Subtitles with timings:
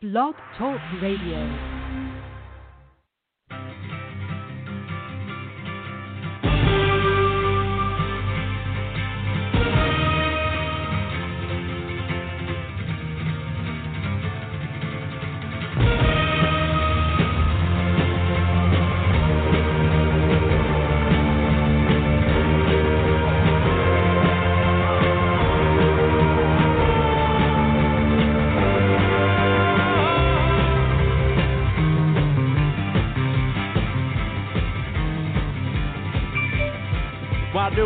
[0.00, 1.77] Blog Talk Radio.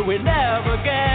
[0.07, 1.12] We never get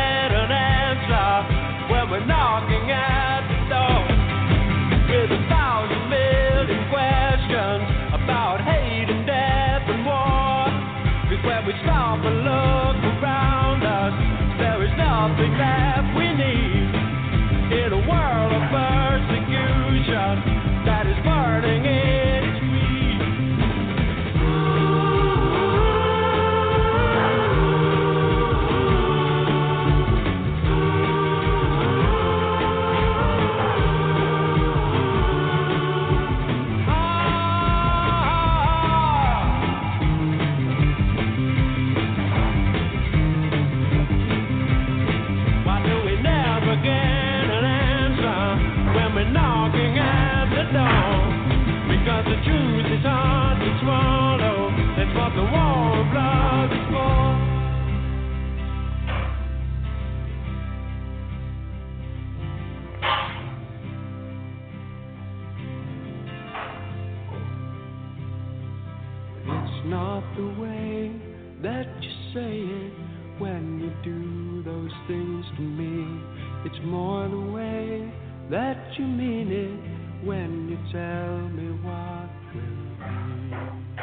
[77.08, 78.12] The way
[78.50, 82.60] that you mean it when you tell me what will
[83.00, 84.00] be.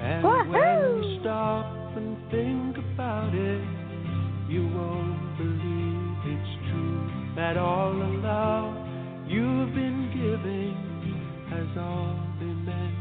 [0.00, 3.62] And when you stop and think about it,
[4.48, 8.74] you won't believe it's true that all the love
[9.26, 10.74] you've been giving
[11.50, 12.97] has all been meant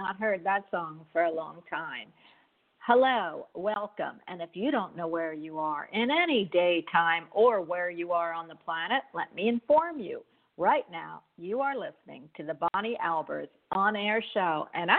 [0.00, 2.08] not heard that song for a long time.
[2.86, 4.18] Hello, welcome.
[4.28, 8.32] And if you don't know where you are in any daytime or where you are
[8.32, 10.22] on the planet, let me inform you.
[10.56, 14.96] Right now, you are listening to the Bonnie Albers on air show, and I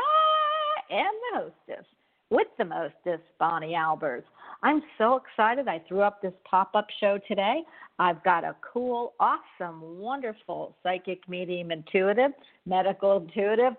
[0.92, 1.86] am the hostess
[2.30, 4.24] with the mostest, Bonnie Albers.
[4.64, 5.68] I'm so excited.
[5.68, 7.64] I threw up this pop up show today.
[7.98, 12.32] I've got a cool, awesome, wonderful psychic medium intuitive,
[12.68, 13.74] medical intuitive,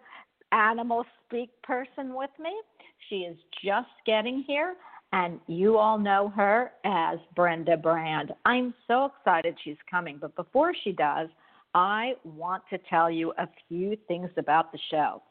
[0.53, 2.53] animal speak person with me.
[3.09, 4.77] She is just getting here,
[5.13, 8.33] and you all know her as Brenda Brand.
[8.45, 11.29] I'm so excited she's coming, but before she does,
[11.75, 15.23] I want to tell you a few things about the show.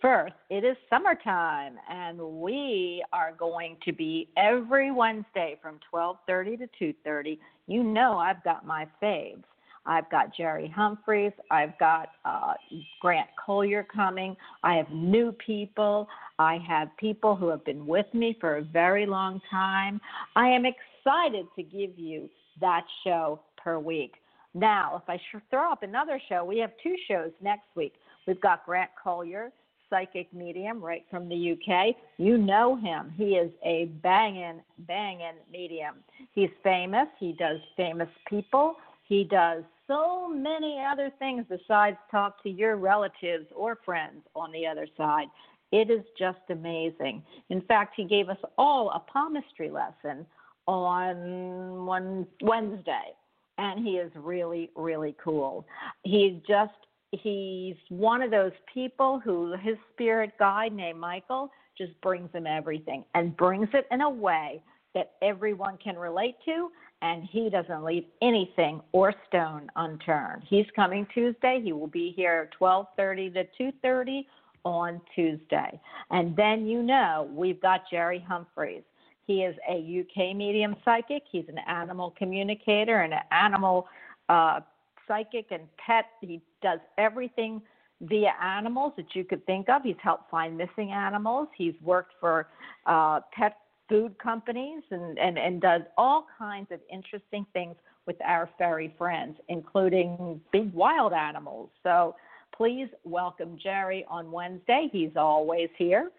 [0.00, 6.94] First, it is summertime, and we are going to be every Wednesday from 12:30 to
[7.04, 7.38] 2:30.
[7.66, 9.42] You know, I've got my faves.
[9.88, 11.32] I've got Jerry Humphreys.
[11.50, 12.54] I've got uh,
[13.00, 14.36] Grant Collier coming.
[14.62, 16.06] I have new people.
[16.38, 20.00] I have people who have been with me for a very long time.
[20.36, 22.28] I am excited to give you
[22.60, 24.12] that show per week.
[24.54, 25.18] Now, if I
[25.50, 27.94] throw up another show, we have two shows next week.
[28.26, 29.50] We've got Grant Collier,
[29.88, 31.96] psychic medium right from the UK.
[32.18, 33.12] You know him.
[33.16, 35.96] He is a banging, banging medium.
[36.34, 37.06] He's famous.
[37.18, 38.76] He does famous people.
[39.06, 44.66] He does so many other things besides talk to your relatives or friends on the
[44.66, 45.26] other side.
[45.72, 47.22] It is just amazing.
[47.50, 50.24] In fact, he gave us all a palmistry lesson
[50.66, 53.14] on one Wednesday,
[53.56, 55.66] and he is really, really cool.
[56.04, 56.72] He's just
[57.10, 63.04] he's one of those people who his spirit guide named Michael just brings him everything
[63.14, 64.62] and brings it in a way
[64.94, 66.70] that everyone can relate to
[67.02, 70.42] and he doesn't leave anything or stone unturned.
[70.48, 71.60] He's coming Tuesday.
[71.62, 74.26] He will be here 12:30 to 2:30
[74.64, 75.80] on Tuesday.
[76.10, 78.82] And then you know, we've got Jerry Humphreys.
[79.26, 81.22] He is a UK medium psychic.
[81.30, 83.86] He's an animal communicator and an animal
[84.28, 84.60] uh,
[85.06, 86.06] psychic and pet.
[86.20, 87.62] He does everything
[88.00, 89.82] via animals that you could think of.
[89.82, 91.48] He's helped find missing animals.
[91.56, 92.48] He's worked for
[92.86, 93.56] uh, pet
[93.88, 97.74] food companies and, and, and does all kinds of interesting things
[98.06, 101.70] with our fairy friends, including big wild animals.
[101.82, 102.14] So
[102.56, 104.88] please welcome Jerry on Wednesday.
[104.90, 106.10] He's always here.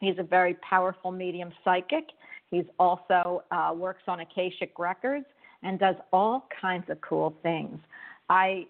[0.00, 2.04] He's a very powerful medium psychic.
[2.50, 5.26] He's also uh, works on Akashic Records
[5.62, 7.78] and does all kinds of cool things.
[8.28, 8.66] I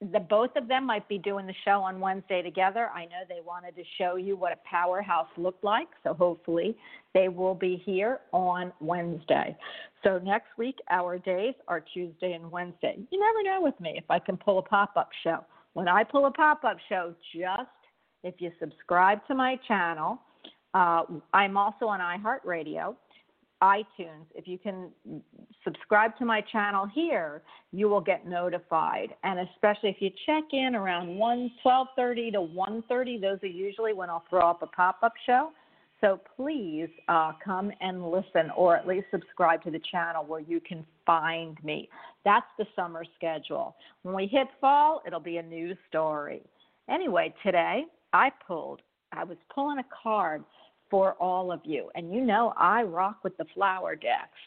[0.00, 2.88] the both of them might be doing the show on Wednesday together.
[2.94, 6.76] I know they wanted to show you what a powerhouse looked like, so hopefully
[7.14, 9.56] they will be here on Wednesday.
[10.04, 12.96] So next week our days are Tuesday and Wednesday.
[13.10, 15.44] You never know with me if I can pull a pop-up show.
[15.72, 17.68] When I pull a pop-up show, just
[18.22, 20.20] if you subscribe to my channel,
[20.74, 21.02] uh,
[21.32, 22.94] I'm also on iHeartRadio
[23.62, 24.90] iTunes, if you can
[25.64, 29.14] subscribe to my channel here, you will get notified.
[29.24, 34.10] And especially if you check in around 1 12:30 to 1:30, those are usually when
[34.10, 35.50] I'll throw up a pop-up show.
[36.00, 40.60] So please uh, come and listen, or at least subscribe to the channel where you
[40.60, 41.88] can find me.
[42.24, 43.74] That's the summer schedule.
[44.02, 46.42] When we hit fall, it'll be a new story.
[46.88, 48.82] Anyway, today I pulled.
[49.12, 50.44] I was pulling a card
[50.90, 51.90] for all of you.
[51.94, 54.38] And you know, I rock with the flower decks.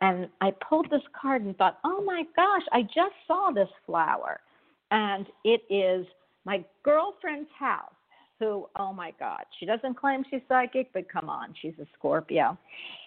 [0.00, 4.40] And I pulled this card and thought, oh my gosh, I just saw this flower.
[4.90, 6.06] And it is
[6.44, 7.92] my girlfriend's house,
[8.38, 12.56] who, oh my God, she doesn't claim she's psychic, but come on, she's a Scorpio.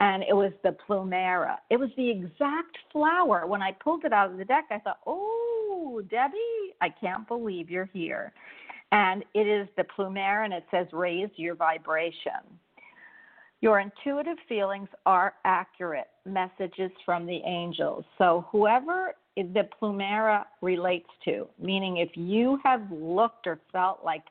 [0.01, 1.55] And it was the Plumeria.
[1.69, 3.47] It was the exact flower.
[3.47, 7.69] When I pulled it out of the deck, I thought, oh, Debbie, I can't believe
[7.69, 8.33] you're here.
[8.91, 12.59] And it is the Plumeria, and it says, raise your vibration.
[13.61, 18.03] Your intuitive feelings are accurate messages from the angels.
[18.17, 24.23] So, whoever the Plumeria relates to, meaning if you have looked or felt like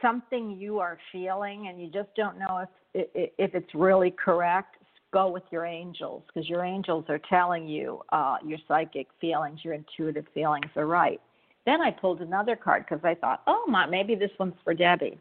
[0.00, 2.64] something you are feeling and you just don't know
[2.94, 3.08] if
[3.38, 4.76] if it's really correct,
[5.12, 9.74] go with your angels because your angels are telling you uh, your psychic feelings, your
[9.74, 11.20] intuitive feelings are right.
[11.66, 15.18] Then I pulled another card because I thought, oh my, maybe this one's for Debbie,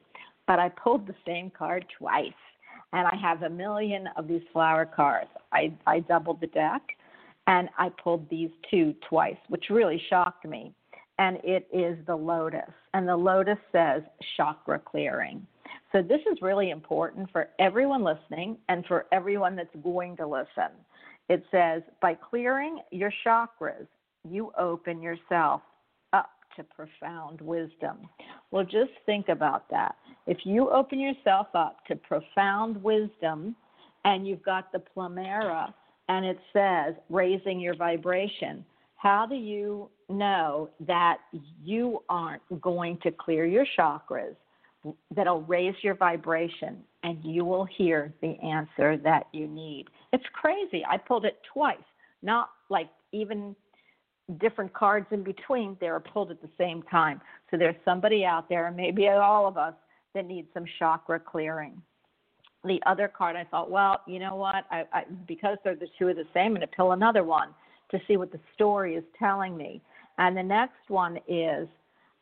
[0.48, 2.34] but I pulled the same card twice
[2.94, 5.30] and I have a million of these flower cards.
[5.52, 6.82] I, I doubled the deck
[7.48, 10.74] and I pulled these two twice, which really shocked me.
[11.20, 12.72] And it is the lotus.
[12.94, 14.02] And the lotus says
[14.36, 15.46] chakra clearing.
[15.92, 20.72] So this is really important for everyone listening and for everyone that's going to listen.
[21.30, 23.88] It says, by clearing your chakras,
[24.28, 25.62] you open yourself
[26.56, 27.98] to profound wisdom.
[28.52, 29.96] Well, just think about that.
[30.28, 33.56] If you open yourself up to profound wisdom
[34.06, 35.74] and you've got the Plumeria
[36.10, 38.66] and it says raising your vibration,
[38.96, 41.18] how do you know that
[41.64, 44.36] you aren't going to clear your chakras
[45.16, 49.86] that'll raise your vibration and you will hear the answer that you need?
[50.14, 50.84] It's crazy.
[50.88, 51.78] I pulled it twice,
[52.22, 53.56] not like even
[54.40, 57.22] different cards in between, they are pulled at the same time.
[57.50, 59.74] So there's somebody out there, maybe all of us,
[60.14, 61.82] that needs some chakra clearing.
[62.64, 64.66] The other card, I thought, well, you know what?
[64.70, 67.50] I, I, because they're the two are the same, I'm going to pull another one
[67.92, 69.82] to see what the story is telling me.
[70.18, 71.68] And the next one is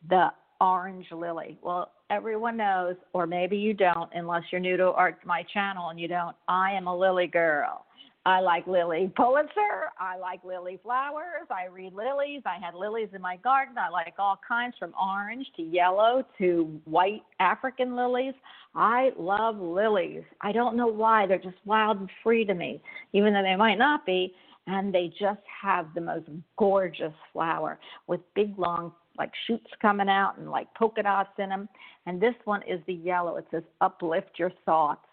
[0.09, 0.29] the
[0.61, 1.57] orange lily.
[1.61, 5.99] Well, everyone knows, or maybe you don't, unless you're new to our, my channel and
[5.99, 6.35] you don't.
[6.47, 7.85] I am a lily girl.
[8.25, 9.91] I like Lilly Pulitzer.
[9.97, 11.47] I like lily flowers.
[11.49, 12.41] I read lilies.
[12.45, 13.75] I had lilies in my garden.
[13.77, 18.33] I like all kinds from orange to yellow to white African lilies.
[18.75, 20.23] I love lilies.
[20.41, 21.27] I don't know why.
[21.27, 22.81] They're just wild and free to me,
[23.13, 24.33] even though they might not be.
[24.67, 30.37] and they just have the most gorgeous flower with big long like shoots coming out
[30.37, 31.67] and like polka dots in them.
[32.05, 33.37] And this one is the yellow.
[33.37, 35.05] It says uplift your thoughts.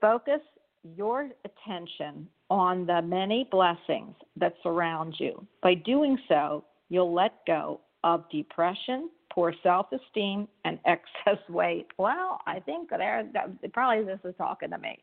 [0.00, 0.40] Focus
[0.82, 5.46] your attention on the many blessings that surround you.
[5.62, 11.86] By doing so, you'll let go of depression, poor self-esteem, and excess weight.
[11.98, 13.28] Well, I think there
[13.72, 14.98] probably this is talking to me.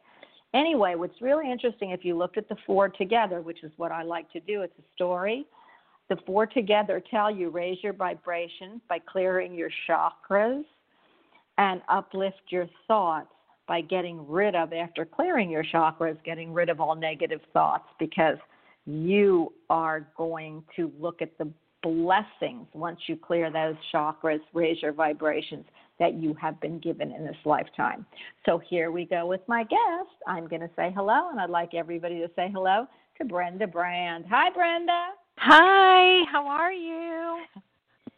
[0.53, 4.03] Anyway, what's really interesting if you looked at the four together, which is what I
[4.03, 5.46] like to do, it's a story.
[6.08, 10.63] The four together tell you raise your vibration by clearing your chakras
[11.58, 13.27] and uplift your thoughts
[13.67, 18.38] by getting rid of, after clearing your chakras, getting rid of all negative thoughts because
[18.86, 24.91] you are going to look at the blessings once you clear those chakras, raise your
[24.91, 25.65] vibrations
[26.00, 28.05] that you have been given in this lifetime.
[28.45, 30.10] So here we go with my guest.
[30.27, 34.25] I'm going to say hello, and I'd like everybody to say hello to Brenda Brand.
[34.29, 35.10] Hi, Brenda.
[35.38, 37.43] Hi, how are you?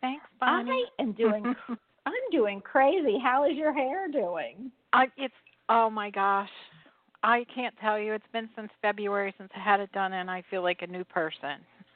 [0.01, 0.85] Thanks, Bonnie.
[0.99, 1.55] I am doing.
[2.05, 3.17] I'm doing crazy.
[3.21, 4.71] How is your hair doing?
[4.97, 5.33] I, it's
[5.69, 6.49] oh my gosh,
[7.21, 8.13] I can't tell you.
[8.13, 11.03] It's been since February since I had it done, and I feel like a new
[11.03, 11.61] person.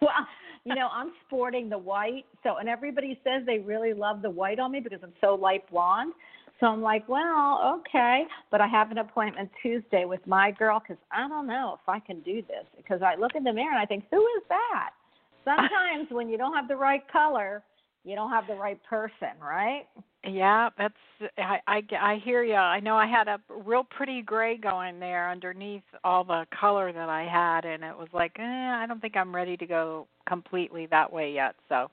[0.00, 0.26] well,
[0.64, 2.24] you know, I'm sporting the white.
[2.42, 5.70] So, and everybody says they really love the white on me because I'm so light
[5.70, 6.14] blonde.
[6.58, 11.00] So I'm like, well, okay, but I have an appointment Tuesday with my girl because
[11.12, 13.80] I don't know if I can do this because I look in the mirror and
[13.80, 14.90] I think, who is that?
[15.44, 17.62] Sometimes when you don't have the right color,
[18.04, 19.86] you don't have the right person, right?
[20.24, 20.94] Yeah, that's
[21.38, 22.54] I I, I hear you.
[22.54, 27.08] I know I had a real pretty gray going there underneath all the color that
[27.08, 30.86] I had, and it was like, eh, I don't think I'm ready to go completely
[30.86, 31.54] that way yet.
[31.68, 31.90] So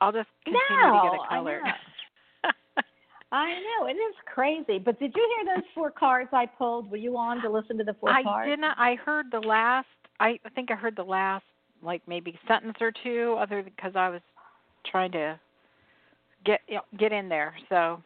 [0.00, 1.60] I'll just continue no, to get a color.
[1.64, 2.50] I know.
[3.32, 4.78] I know it is crazy.
[4.78, 6.90] But did you hear those four cards I pulled?
[6.90, 8.46] Were you on to listen to the four I cards?
[8.46, 8.64] I didn't.
[8.64, 9.86] I heard the last.
[10.20, 11.44] I think I heard the last
[11.82, 14.20] like maybe sentence or two, other because I was
[14.90, 15.38] trying to
[16.44, 16.60] get
[16.98, 17.54] get in there.
[17.68, 18.02] So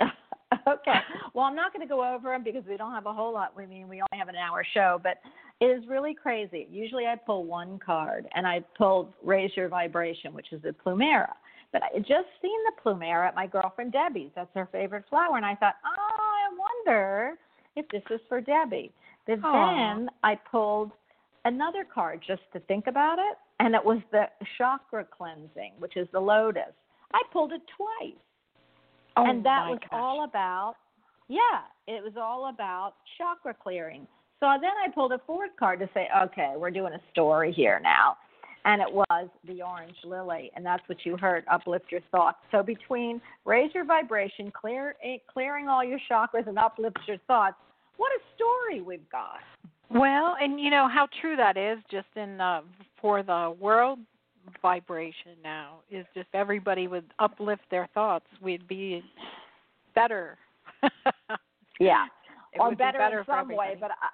[0.68, 0.98] okay.
[1.34, 3.52] Well, I'm not going to go over them because we don't have a whole lot.
[3.56, 5.18] I mean, we only have an hour show, but
[5.60, 6.66] it is really crazy.
[6.70, 11.32] Usually, I pull one card, and I pulled "Raise Your Vibration," which is a plumeria.
[11.72, 14.30] But I just seen the plumeria at my girlfriend Debbie's.
[14.34, 17.34] That's her favorite flower, and I thought, oh, I wonder
[17.74, 18.92] if this is for Debbie.
[19.26, 19.96] But Aww.
[19.96, 20.92] then I pulled
[21.46, 24.24] another card just to think about it, and it was the
[24.58, 26.74] chakra cleansing, which is the lotus.
[27.14, 28.18] I pulled it twice.
[29.16, 29.90] Oh, and that was gosh.
[29.92, 30.74] all about
[31.28, 34.06] yeah, it was all about chakra clearing.
[34.40, 37.80] So then I pulled a fourth card to say, okay, we're doing a story here
[37.82, 38.16] now.
[38.64, 41.44] And it was the orange lily, and that's what you heard.
[41.50, 42.38] Uplift your thoughts.
[42.50, 47.54] So between raise your vibration, clear eh, clearing all your chakras, and uplift your thoughts,
[47.96, 49.38] what a story we've got.
[49.90, 51.78] Well, and you know how true that is.
[51.90, 52.62] Just in uh,
[53.00, 53.98] for the world
[54.62, 58.26] vibration now is just everybody would uplift their thoughts.
[58.40, 59.02] We'd be
[59.94, 60.38] better.
[61.80, 62.06] yeah,
[62.52, 63.76] it or better, be better in some way.
[63.78, 64.08] But I,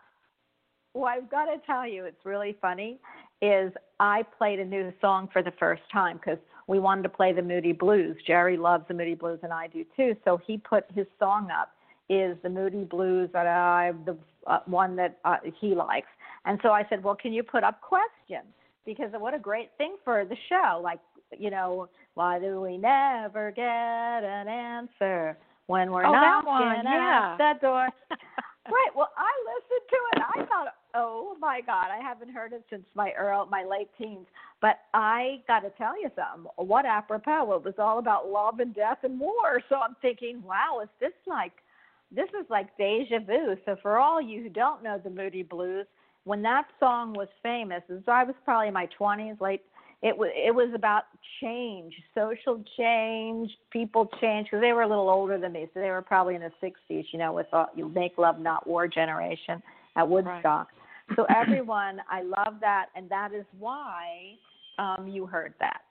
[0.95, 2.99] well, I've got to tell you, it's really funny.
[3.41, 6.39] Is I played a new song for the first time because
[6.69, 8.17] we wanted to play the Moody Blues.
[8.27, 10.15] Jerry loves the Moody Blues, and I do too.
[10.25, 11.73] So he put his song up.
[12.09, 16.09] Is the Moody Blues that I the uh, one that uh, he likes?
[16.45, 18.53] And so I said, well, can you put up questions?
[18.85, 20.81] Because what a great thing for the show.
[20.83, 20.99] Like,
[21.39, 26.87] you know, why do we never get an answer when we're Oh, that knocking one,
[26.87, 27.37] at yeah.
[27.39, 27.89] the door?
[28.67, 28.91] right.
[28.95, 30.23] Well, I listened to it.
[30.35, 34.27] I thought, oh my God, I haven't heard it since my early, my late teens.
[34.61, 36.51] But I got to tell you something.
[36.57, 37.53] What apropos?
[37.55, 39.63] It was all about love and death and war.
[39.69, 41.53] So I'm thinking, wow, is this like,
[42.15, 43.57] this is like deja vu.
[43.65, 45.87] So for all you who don't know the Moody Blues,
[46.25, 49.63] when that song was famous, as I was probably in my 20s, late.
[50.05, 51.05] It was it was about
[51.41, 55.91] change, social change, people change because they were a little older than me, so they
[55.91, 57.05] were probably in the 60s.
[57.13, 59.63] You know, with uh, you make love not war generation
[59.95, 60.67] at Woodstock.
[61.15, 64.33] So everyone, I love that, and that is why
[64.79, 65.83] um, you heard that.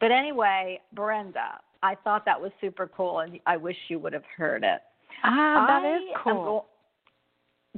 [0.00, 4.24] But anyway, Brenda, I thought that was super cool, and I wish you would have
[4.36, 4.80] heard it.
[5.24, 6.34] Ah, that I is cool.
[6.44, 6.64] go-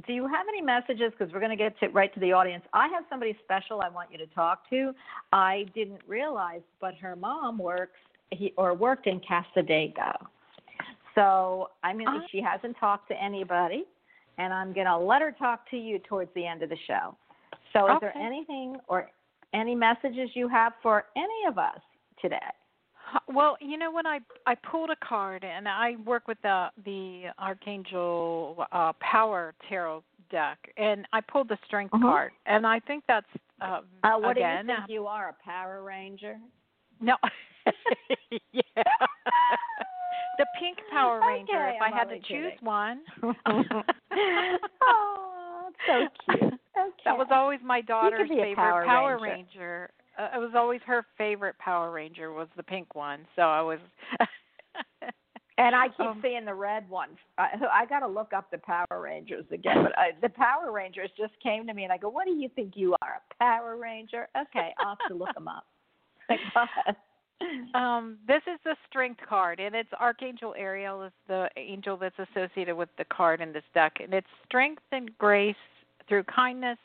[0.07, 1.11] do you have any messages?
[1.17, 2.63] Because we're going to get to right to the audience.
[2.73, 4.91] I have somebody special I want you to talk to.
[5.31, 7.99] I didn't realize, but her mom works
[8.31, 10.13] he, or worked in Cassadaga.
[11.15, 12.21] So I mean, Ah.
[12.31, 13.85] she hasn't talked to anybody,
[14.39, 17.15] and I'm going to let her talk to you towards the end of the show.
[17.71, 19.09] So, is there anything or
[19.53, 21.79] any messages you have for any of us
[22.21, 22.37] today?
[23.27, 27.25] Well, you know when I I pulled a card and I work with the the
[27.39, 32.01] Archangel uh, Power Tarot deck, and I pulled the strength Mhm.
[32.01, 33.27] card, and I think that's
[33.61, 34.65] uh, Uh, what again.
[34.65, 36.37] do you think you are, a Power Ranger?
[36.99, 37.15] No.
[38.51, 38.61] yeah.
[40.37, 41.53] the pink Power Ranger.
[41.67, 43.01] Okay, if I'm I had to choose one.
[44.83, 46.53] oh, so cute.
[46.75, 46.91] Okay.
[47.05, 49.23] That was always my daughter's favorite Power Ranger.
[49.23, 49.89] Ranger.
[50.17, 53.25] Uh, it was always her favorite Power Ranger was the pink one.
[53.35, 53.79] So I was.
[55.57, 57.09] And I keep Um, seeing the red one.
[57.37, 59.83] I, I got to look up the Power Rangers again.
[59.83, 62.49] But I, the Power Rangers just came to me, and I go, "What do you
[62.55, 65.65] think you are, a Power Ranger?" Okay, I'll have to look them up.
[67.73, 72.75] Um, this is the strength card, and it's Archangel Ariel is the angel that's associated
[72.75, 75.55] with the card in this deck, and it's strength and grace
[76.07, 76.77] through kindness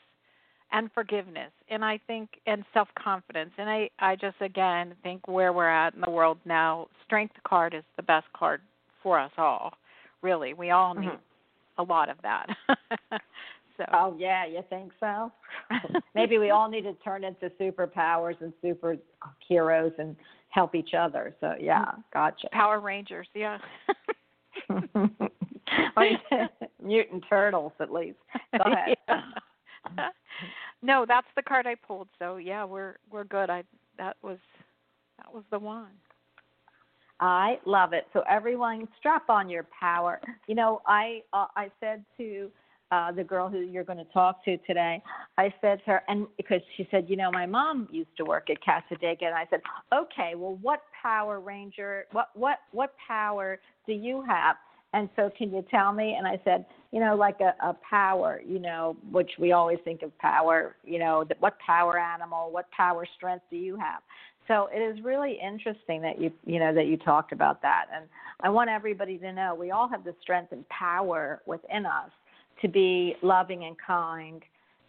[0.71, 5.53] and forgiveness, and I think and self confidence, and I I just again think where
[5.53, 8.61] we're at in the world now, strength card is the best card
[9.01, 9.73] for us all.
[10.21, 11.19] Really, we all need Mhm.
[11.77, 12.47] a lot of that.
[13.77, 15.31] so Oh yeah, you think so?
[16.15, 18.97] Maybe we all need to turn into superpowers and super
[19.47, 20.15] heroes and
[20.49, 21.33] help each other.
[21.39, 22.49] So yeah, gotcha.
[22.51, 23.57] Power Rangers, yeah.
[26.83, 28.17] Mutant turtles, at least.
[28.57, 28.97] Go ahead.
[29.07, 29.21] Yeah.
[30.81, 32.07] No, that's the card I pulled.
[32.19, 33.49] So yeah, we're we're good.
[33.49, 33.63] I
[33.97, 34.37] that was
[35.17, 35.91] that was the one.
[37.19, 38.07] I love it.
[38.13, 40.21] So everyone, strap on your power.
[40.47, 42.49] You know, I uh, I said to
[42.91, 45.01] uh, the girl who you're going to talk to today,
[45.37, 48.49] I said to her, and because she said, you know, my mom used to work
[48.49, 49.59] at Cassadaga, and I said,
[49.93, 54.55] okay, well, what Power Ranger, what what what power do you have?
[54.93, 56.15] And so, can you tell me?
[56.17, 60.01] And I said, you know, like a, a power, you know, which we always think
[60.01, 64.01] of power, you know, that what power animal, what power strength do you have?
[64.49, 68.05] So it is really interesting that you you know that you talked about that, and
[68.41, 72.09] I want everybody to know we all have the strength and power within us
[72.63, 74.41] to be loving and kind,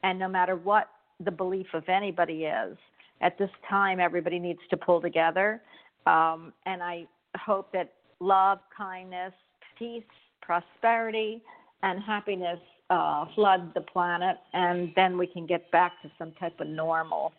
[0.02, 0.88] and no matter what
[1.23, 2.78] the belief of anybody is,
[3.21, 5.61] at this time everybody needs to pull together,
[6.06, 9.34] um, and I hope that love, kindness,
[9.80, 10.04] peace,
[10.43, 11.43] prosperity,
[11.82, 16.60] and happiness uh, flood the planet, and then we can get back to some type
[16.60, 17.32] of normal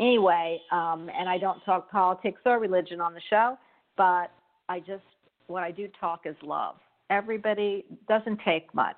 [0.00, 3.56] anyway, um, and I don't talk politics or religion on the show,
[3.96, 4.30] but
[4.68, 5.04] I just
[5.46, 6.76] what I do talk is love.
[7.10, 8.96] Everybody doesn't take much.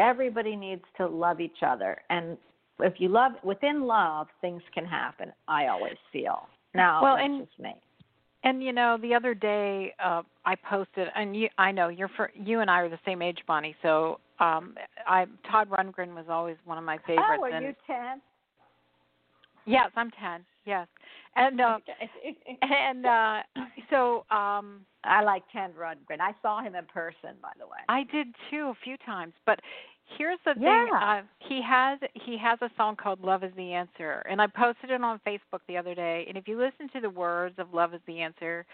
[0.00, 2.36] Everybody needs to love each other, and
[2.80, 5.32] if you love within love, things can happen.
[5.48, 6.46] I always feel.
[6.74, 7.74] Now, Well, that's and- just me.
[8.44, 12.30] And you know, the other day uh I posted and you I know you're for
[12.34, 13.74] you and I are the same age, Bonnie.
[13.82, 14.74] So um
[15.06, 18.20] I Todd Rundgren was always one of my favorites oh, are and you ten?
[19.66, 20.44] yes, I'm 10.
[20.64, 20.86] Yes.
[21.36, 21.78] And uh
[22.62, 23.40] and uh
[23.90, 26.20] so um I like Ken Rundgren.
[26.20, 27.78] I saw him in person, by the way.
[27.88, 29.60] I did too a few times, but
[30.16, 30.62] here's the thing.
[30.62, 31.20] Yeah.
[31.20, 34.90] Uh, he has he has a song called "Love Is the Answer," and I posted
[34.90, 36.24] it on Facebook the other day.
[36.28, 38.64] And if you listen to the words of "Love Is the Answer,"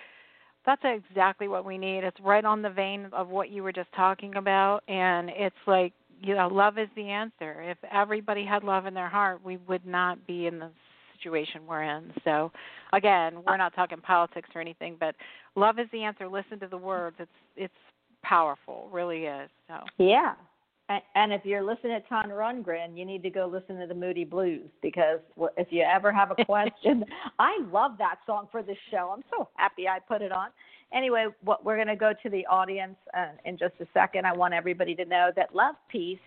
[0.66, 2.04] that's exactly what we need.
[2.04, 5.92] It's right on the vein of what you were just talking about, and it's like
[6.22, 7.62] you know, love is the answer.
[7.62, 10.70] If everybody had love in their heart, we would not be in the
[11.16, 12.12] situation we're in.
[12.24, 12.50] So,
[12.92, 15.14] again, we're not talking politics or anything, but
[15.54, 16.28] love is the answer.
[16.28, 17.16] Listen to the words.
[17.18, 17.74] It's it's
[18.22, 19.50] powerful, really is.
[19.68, 19.80] So.
[19.98, 20.34] Yeah.
[20.88, 23.94] And, and if you're listening to Todd Rundgren, you need to go listen to the
[23.94, 25.20] Moody Blues because
[25.56, 27.04] if you ever have a question,
[27.38, 29.14] I love that song for this show.
[29.14, 30.48] I'm so happy I put it on.
[30.92, 34.26] Anyway, what we're going to go to the audience uh, in just a second.
[34.26, 36.18] I want everybody to know that love, peace,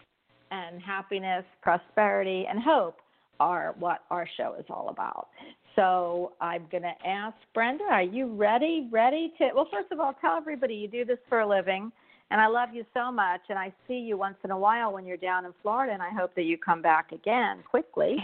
[0.51, 2.97] and happiness, prosperity, and hope
[3.39, 5.27] are what our show is all about.
[5.75, 8.89] So I'm going to ask Brenda, are you ready?
[8.91, 9.51] Ready to?
[9.53, 11.91] Well, first of all, tell everybody you do this for a living
[12.31, 13.41] and I love you so much.
[13.49, 16.09] And I see you once in a while when you're down in Florida, and I
[16.09, 18.17] hope that you come back again quickly.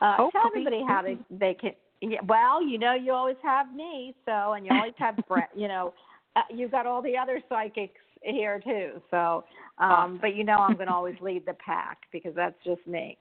[0.00, 1.72] Uh, tell everybody how to they can.
[2.00, 5.50] Yeah, well, you know, you always have me, so and you always have Brent.
[5.56, 5.92] You know,
[6.36, 9.02] uh, you've got all the other psychics here too.
[9.10, 9.44] So,
[9.78, 10.18] um, Awesome.
[10.20, 13.16] but you know, I'm going to always lead the pack because that's just me.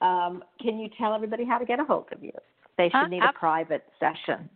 [0.00, 2.32] Um, can you tell everybody how to get a hold of you?
[2.78, 3.08] They should Huh?
[3.08, 4.48] need a private session.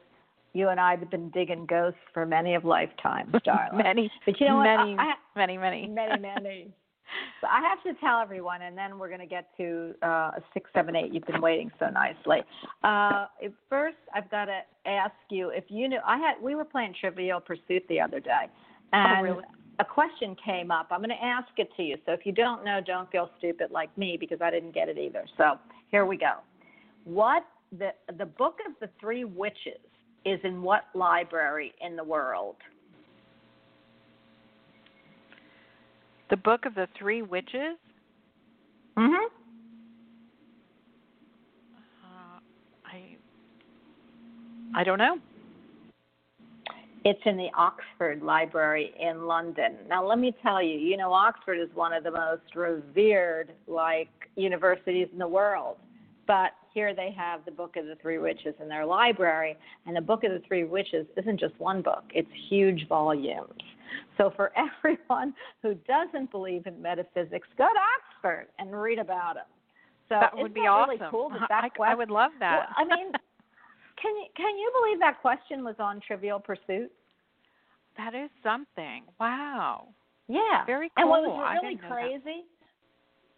[0.52, 3.78] you and I have been digging ghosts for many of lifetimes, darling.
[3.78, 4.64] many, but you know what?
[4.64, 5.86] many, I, many, many.
[5.86, 6.68] Many, many.
[7.48, 10.96] I have to tell everyone, and then we're going to get to uh, six, seven,
[10.96, 11.12] eight.
[11.12, 12.38] You've been waiting so nicely.
[12.82, 13.26] Uh,
[13.68, 15.98] first, I've got to ask you if you knew.
[16.06, 18.46] I had we were playing Trivial Pursuit the other day,
[18.92, 19.44] and oh, really?
[19.80, 20.88] a question came up.
[20.90, 21.96] I'm going to ask it to you.
[22.06, 24.98] So if you don't know, don't feel stupid like me because I didn't get it
[24.98, 25.24] either.
[25.36, 25.58] So
[25.94, 26.38] here we go.
[27.04, 27.44] What
[27.78, 29.78] the the book of the three witches
[30.24, 32.56] is in what library in the world?
[36.30, 37.76] The book of the three witches.
[38.96, 39.26] Mhm.
[42.02, 42.40] Uh,
[42.84, 43.16] I
[44.74, 45.20] I don't know.
[47.04, 49.76] It's in the Oxford Library in London.
[49.88, 54.08] Now, let me tell you, you know, Oxford is one of the most revered, like,
[54.36, 55.76] universities in the world.
[56.26, 59.56] But here they have the Book of the Three Witches in their library,
[59.86, 63.60] and the Book of the Three Witches isn't just one book, it's huge volumes.
[64.18, 64.52] So, for
[64.84, 69.44] everyone who doesn't believe in metaphysics, go to Oxford and read about them.
[70.08, 70.98] So, that would be that awesome.
[70.98, 72.68] Really cool that that I, I would love that.
[72.76, 73.12] Well, I mean,
[74.00, 76.90] can you can you believe that question was on Trivial Pursuit?
[77.96, 79.04] That is something.
[79.20, 79.88] Wow.
[80.28, 80.64] Yeah.
[80.66, 81.02] Very cool.
[81.02, 82.44] And what was really crazy?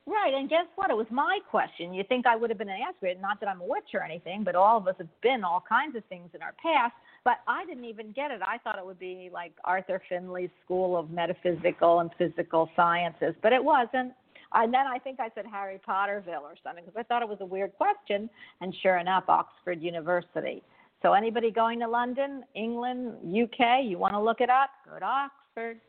[0.09, 0.91] Right, and guess what?
[0.91, 1.93] It was my question.
[1.93, 3.21] You think I would have been an answer it?
[3.21, 5.97] Not that I'm a witch or anything, but all of us have been all kinds
[5.97, 6.95] of things in our past.
[7.25, 8.41] But I didn't even get it.
[8.41, 13.53] I thought it would be like Arthur Findlay's School of Metaphysical and Physical Sciences, but
[13.53, 14.13] it wasn't.
[14.55, 17.39] And then I think I said Harry Potterville or something because I thought it was
[17.41, 18.31] a weird question.
[18.61, 20.63] And sure enough, Oxford University.
[21.03, 24.71] So anybody going to London, England, UK, you want to look it up?
[24.89, 25.81] Go to Oxford.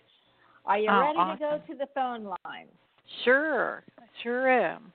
[0.66, 1.38] Are you Oh, ready awesome.
[1.38, 2.72] to go to the phone lines?
[3.24, 3.84] Sure.
[4.24, 4.92] Sure am.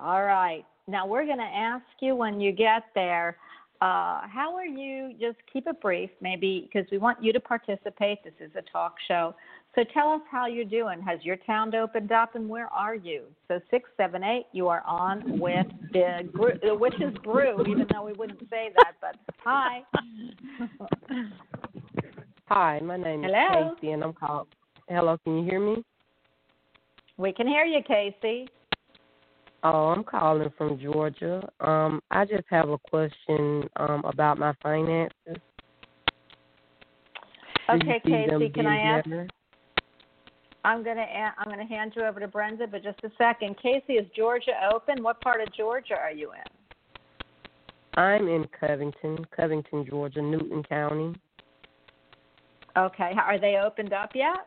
[0.00, 0.64] All right.
[0.88, 3.36] Now we're going to ask you when you get there.
[3.80, 5.14] Uh, how are you?
[5.18, 8.22] Just keep it brief, maybe, because we want you to participate.
[8.22, 9.34] This is a talk show.
[9.74, 11.00] So tell us how you're doing.
[11.00, 13.24] Has your town opened up, and where are you?
[13.48, 14.46] So six, seven, eight.
[14.52, 18.94] You are on with the, gr- the witch's brew, even though we wouldn't say that.
[19.00, 19.82] But hi.
[22.48, 23.72] Hi, my name Hello?
[23.72, 24.48] is Casey, and I'm called.
[24.88, 25.84] Hello, can you hear me?
[27.20, 28.48] We can hear you, Casey.
[29.62, 31.46] Oh, I'm calling from Georgia.
[31.60, 35.12] Um, I just have a question um about my finances.
[37.68, 38.48] Okay, Casey.
[38.48, 39.04] Can I ask?
[39.04, 39.28] better?
[40.64, 41.04] I'm gonna
[41.38, 43.56] I'm gonna hand you over to Brenda, but just a second.
[43.62, 45.02] Casey, is Georgia open?
[45.02, 48.00] What part of Georgia are you in?
[48.02, 51.14] I'm in Covington, Covington, Georgia, Newton County.
[52.76, 53.12] Okay.
[53.18, 54.46] Are they opened up yet?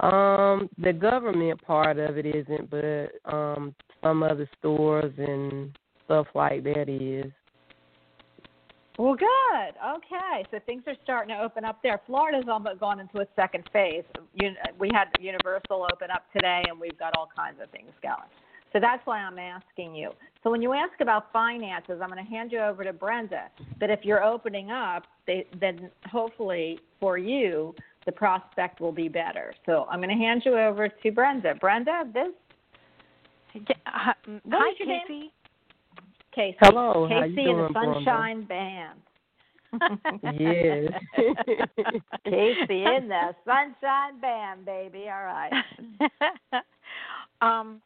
[0.00, 6.64] Um, the government part of it isn't, but um, some other stores and stuff like
[6.64, 7.30] that is.
[8.98, 9.74] Well, good.
[9.96, 12.00] Okay, so things are starting to open up there.
[12.06, 14.04] Florida's almost gone into a second phase.
[14.78, 18.28] We had Universal open up today, and we've got all kinds of things going.
[18.72, 20.10] So that's why I'm asking you.
[20.42, 23.48] So when you ask about finances, I'm going to hand you over to Brenda.
[23.78, 27.74] But if you're opening up, they, then hopefully for you,
[28.10, 29.54] the prospect will be better.
[29.66, 31.54] So I'm going to hand you over to Brenda.
[31.54, 32.32] Brenda, this
[33.54, 35.00] Yeah, hi, hi is your name?
[35.06, 35.32] Casey.
[36.34, 36.56] Casey.
[36.60, 37.94] Hello, how Casey you and the doing, Brenda?
[37.94, 38.98] Sunshine Band.
[40.40, 40.92] Yes.
[42.24, 45.04] Casey in the Sunshine Band, baby.
[45.04, 45.52] All right.
[47.40, 47.80] um,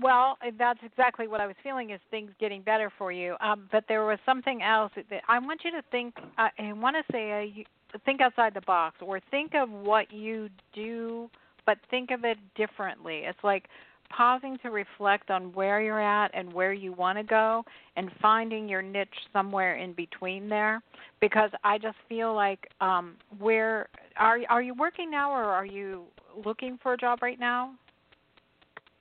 [0.00, 3.34] well, that's exactly what I was feeling is things getting better for you.
[3.40, 6.14] Um, but there was something else that I want you to think.
[6.38, 7.64] Uh, I want to say, uh, you,
[8.04, 11.30] think outside the box, or think of what you do,
[11.64, 13.22] but think of it differently.
[13.24, 13.64] It's like
[14.10, 17.64] pausing to reflect on where you're at and where you want to go,
[17.96, 20.82] and finding your niche somewhere in between there.
[21.20, 26.04] Because I just feel like, um, where are are you working now, or are you
[26.44, 27.74] looking for a job right now?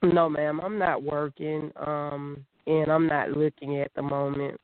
[0.03, 4.59] No, ma'am, I'm not working, um, and I'm not looking at the moment.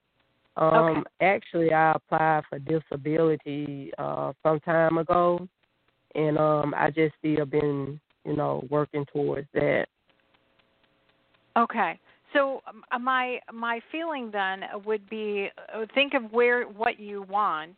[0.55, 1.01] Um, Okay.
[1.21, 5.47] actually, I applied for disability uh, some time ago,
[6.15, 9.87] and um, I just still been, you know, working towards that.
[11.57, 11.99] Okay.
[12.33, 17.23] So um, uh, my my feeling then would be uh, think of where what you
[17.23, 17.75] want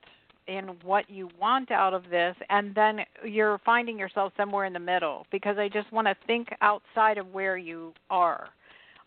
[0.47, 4.79] and what you want out of this and then you're finding yourself somewhere in the
[4.79, 8.49] middle because I just want to think outside of where you are.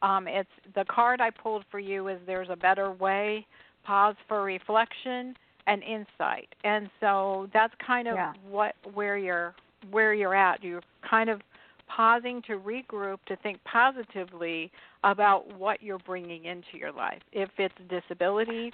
[0.02, 3.46] Um it's the card I pulled for you is there's a better way,
[3.84, 5.34] pause for reflection
[5.66, 6.48] and insight.
[6.64, 8.32] And so that's kind of Yeah.
[8.48, 9.54] what where you're
[9.90, 10.62] where you're at.
[10.62, 11.40] You're kind of
[11.86, 14.70] pausing to regroup to think positively
[15.04, 17.22] about what you're bringing into your life.
[17.32, 18.72] If it's disability,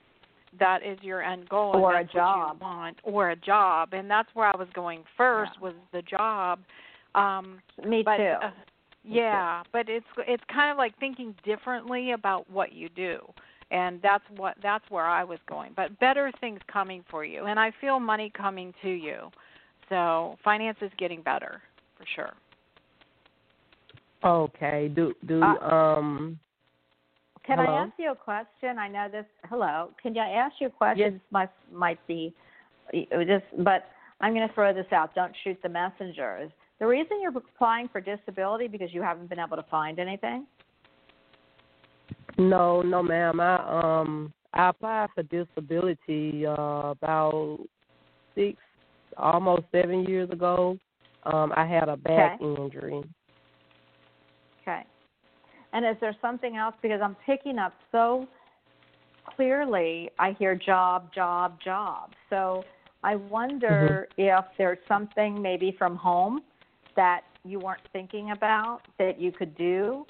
[0.58, 2.60] that is your end goal, Or a that's what you job.
[2.60, 5.62] want, or a job, and that's where I was going first Yeah.
[5.62, 6.60] was the job.
[7.14, 8.34] Um, Me but, too.
[8.42, 8.50] Uh,
[9.04, 13.20] yeah, but it's it's kind of like thinking differently about what you do.
[13.70, 15.72] And that's what that's where I was going.
[15.74, 17.44] But better things coming for you.
[17.44, 19.30] And I feel money coming to you.
[19.88, 21.60] So finance is getting better
[21.98, 22.32] for sure.
[24.24, 24.88] Okay.
[24.94, 26.38] Do do Uh, um
[27.44, 28.78] Can I ask you a question?
[28.78, 29.26] I know this.
[29.48, 29.90] Hello.
[30.02, 30.98] Can I ask you a question?
[30.98, 31.12] Yes.
[31.12, 32.34] This might might be
[32.92, 33.86] it was just, but
[34.20, 35.14] I'm going to throw this out.
[35.14, 36.50] Don't shoot the messenger.
[36.84, 40.46] The reason you're applying for disability because you haven't been able to find anything?
[42.36, 43.54] no no ma'am I
[44.02, 47.58] um I applied for disability uh about
[48.34, 48.58] six
[49.16, 50.76] almost seven years ago.
[51.22, 52.44] Um I had a back Okay.
[52.44, 53.02] injury.
[54.60, 54.82] Okay.
[55.72, 56.74] And is there something else?
[56.82, 58.28] Because I'm picking up so
[59.36, 62.10] clearly, I hear job, job, job.
[62.28, 62.62] So
[63.02, 66.42] I wonder if there's something maybe from home
[66.96, 70.06] that you weren't thinking about that you could do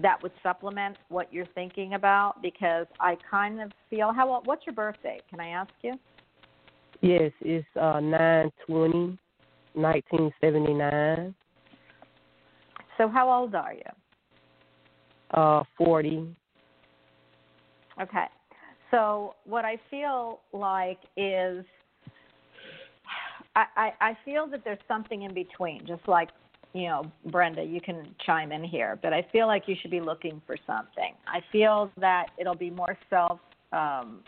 [0.00, 2.40] that would supplement what you're thinking about.
[2.42, 4.40] Because I kind of feel how.
[4.44, 5.20] What's your birthday?
[5.30, 5.98] Can I ask you?
[7.00, 9.18] Yes, it's uh nine twenty,
[9.74, 11.34] nineteen seventy nine.
[12.98, 15.38] So how old are you?
[15.38, 16.34] Uh forty.
[18.00, 18.26] Okay.
[18.90, 21.64] So what I feel like is
[23.54, 26.30] I, I, feel that there's something in between, just like,
[26.72, 30.00] you know, Brenda, you can chime in here, but I feel like you should be
[30.00, 31.14] looking for something.
[31.26, 33.40] I feel that it'll be more self
[33.72, 34.20] um,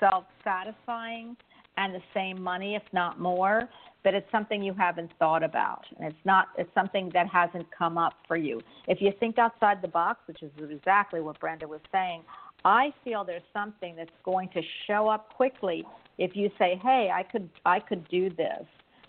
[0.00, 1.36] self satisfying
[1.76, 3.68] and the same money, if not more,
[4.02, 5.82] but it's something you haven't thought about.
[5.98, 8.60] And it's not it's something that hasn't come up for you.
[8.88, 12.22] If you think outside the box, which is exactly what Brenda was saying,
[12.64, 15.84] I feel there's something that's going to show up quickly
[16.18, 18.64] if you say, "Hey, I could I could do this."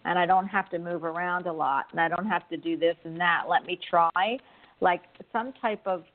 [0.06, 2.78] And I don't have to move around a lot, and I don't have to do
[2.78, 3.44] this and that.
[3.50, 4.40] Let me try,
[4.80, 5.02] like
[5.34, 6.06] some type of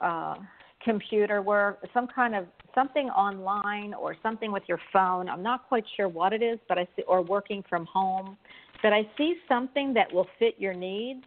[0.00, 0.36] uh,
[0.82, 5.28] computer work, some kind of something online or something with your phone.
[5.28, 8.36] I'm not quite sure what it is, but I see, or working from home.
[8.82, 11.24] But I see something that will fit your needs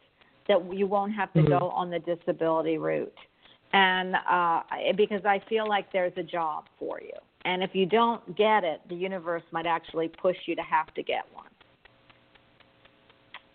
[0.47, 1.59] that you won't have to Mhm.
[1.59, 3.17] go on the disability route.
[3.73, 4.63] And uh,
[4.95, 7.17] because I feel like there's a job for you.
[7.47, 11.01] And if you don't get it, the universe might actually push you to have to
[11.01, 11.47] get one.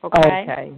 [0.02, 0.42] Okay.
[0.42, 0.72] Okay.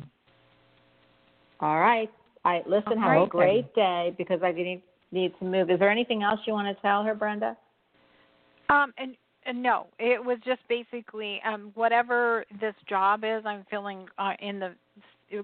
[1.60, 2.10] All right.
[2.44, 2.98] I listen.
[2.98, 3.24] Have Okay.
[3.24, 5.70] a great day because I need need to move.
[5.70, 7.56] Is there anything else you want to tell her, Brenda?
[8.68, 13.44] Um, and, and no, it was just basically um, whatever this job is.
[13.46, 14.72] I'm feeling uh, in the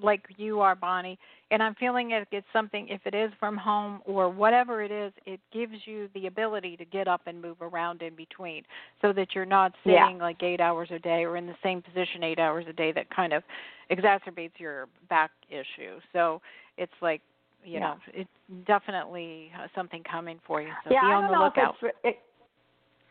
[0.03, 1.19] like you are, Bonnie,
[1.51, 2.29] and I'm feeling it.
[2.31, 2.89] It's something.
[2.89, 6.85] If it is from home or whatever it is, it gives you the ability to
[6.85, 8.65] get up and move around in between,
[9.03, 10.07] so that you're not Yeah.
[10.07, 12.93] sitting like eight hours a day or in the same position eight hours a day.
[12.93, 13.43] That kind of
[13.91, 16.01] exacerbates your back issue.
[16.13, 16.41] So
[16.77, 17.23] it's like
[17.65, 17.95] you Yeah.
[17.95, 18.31] know, it's
[18.67, 20.71] definitely uh, something coming for you.
[20.85, 21.77] So yeah, be on the lookout.
[22.05, 22.19] It,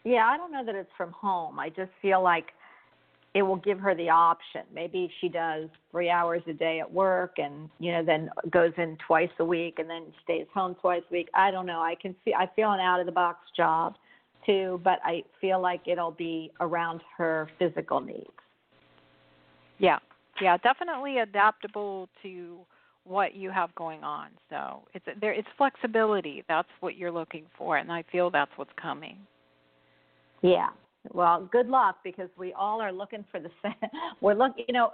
[0.04, 1.60] yeah, I don't know that it's from home.
[1.60, 2.48] I just feel like
[3.34, 4.62] it will give her the option.
[4.74, 8.98] Maybe she does three hours a day at work, and you know, then goes in
[9.06, 11.30] twice a week, and then stays home twice a week.
[11.34, 11.82] I don't know.
[11.82, 12.34] I can see.
[12.34, 13.96] I feel an out of the box job
[14.46, 18.26] too, but I feel like it'll be around her physical needs.
[19.78, 20.00] Yeah,
[20.42, 22.60] yeah, definitely adaptable to
[23.04, 24.30] what you have going on.
[24.50, 25.34] So it's there.
[25.34, 26.44] It's flexibility.
[26.48, 29.18] That's what you're looking for, and I feel that's what's coming.
[30.42, 30.70] Yeah.
[31.14, 33.74] Well, good luck because we all are looking for the same.
[34.22, 34.92] We're looking, you know,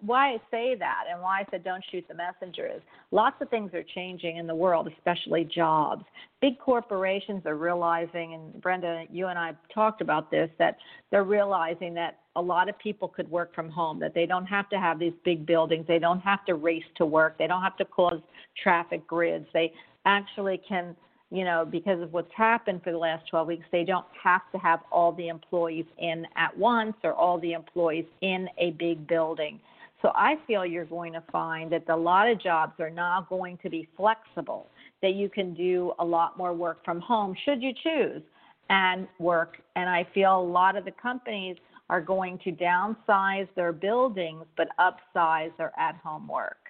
[0.00, 3.50] why I say that and why I said don't shoot the messenger is lots of
[3.50, 6.04] things are changing in the world, especially jobs.
[6.40, 10.78] Big corporations are realizing, and Brenda, you and I talked about this, that
[11.10, 14.68] they're realizing that a lot of people could work from home, that they don't have
[14.70, 17.76] to have these big buildings, they don't have to race to work, they don't have
[17.76, 18.20] to cause
[18.62, 19.46] traffic grids.
[19.52, 19.72] They
[20.06, 20.96] actually can
[21.30, 24.58] you know, because of what's happened for the last 12 weeks, they don't have to
[24.58, 29.58] have all the employees in at once or all the employees in a big building.
[30.02, 33.58] So I feel you're going to find that a lot of jobs are now going
[33.62, 34.68] to be flexible,
[35.02, 38.22] that you can do a lot more work from home should you choose
[38.70, 39.56] and work.
[39.74, 41.56] And I feel a lot of the companies
[41.88, 46.65] are going to downsize their buildings but upsize their at home work.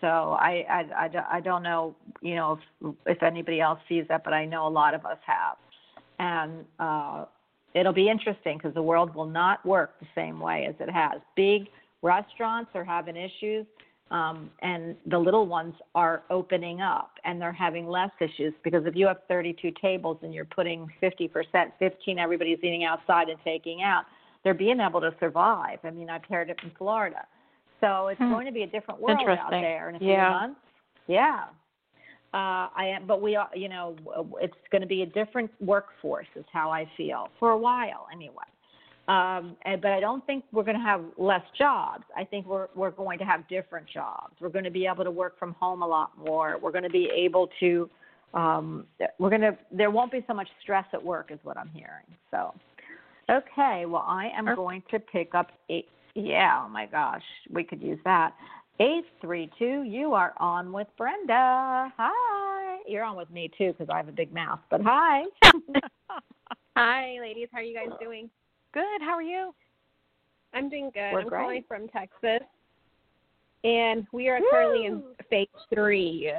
[0.00, 4.04] So I, I, I, don't- I don't know, you know, if, if anybody else sees
[4.08, 5.56] that, but I know a lot of us have.
[6.18, 7.24] And uh,
[7.74, 11.20] it'll be interesting because the world will not work the same way as it has.
[11.36, 11.68] Big
[12.02, 13.66] restaurants are having issues,
[14.10, 18.94] um, and the little ones are opening up, and they're having less issues because if
[18.94, 21.30] you have 32 tables and you're putting 50%,
[21.78, 24.04] 15, everybody's eating outside and taking out,
[24.44, 25.78] they're being able to survive.
[25.84, 27.24] I mean, I've heard it in Florida.
[27.82, 28.30] So it's Hmm.
[28.30, 30.28] going to be a different world out there in a Yeah.
[30.28, 30.60] few months.
[31.08, 31.44] Yeah.
[32.32, 33.94] Uh, I am, but we are, you know,
[34.40, 38.44] it's going to be a different workforce, is how I feel for a while, anyway.
[39.08, 42.04] Um, and, but I don't think we're going to have less jobs.
[42.16, 44.34] I think we're we're going to have different jobs.
[44.40, 46.56] We're going to be able to work from home a lot more.
[46.62, 47.90] We're going to be able to.
[48.32, 48.86] Um,
[49.18, 49.58] we're going to.
[49.72, 52.06] There won't be so much stress at work, is what I'm hearing.
[52.30, 52.54] So,
[53.28, 53.84] okay.
[53.86, 55.88] Well, I am going to pick up eight.
[56.14, 56.62] Yeah.
[56.64, 58.34] Oh my gosh, we could use that.
[58.80, 59.82] Eight three two.
[59.82, 61.92] You are on with Brenda.
[61.96, 62.78] Hi.
[62.86, 64.60] You're on with me too because I have a big mouth.
[64.70, 65.22] But hi.
[66.76, 67.48] Hi, ladies.
[67.52, 68.30] How are you guys doing?
[68.72, 69.02] Good.
[69.02, 69.54] How are you?
[70.54, 71.12] I'm doing good.
[71.12, 71.40] We're I'm great.
[71.42, 72.46] calling from Texas,
[73.62, 76.32] and we are currently in phase three.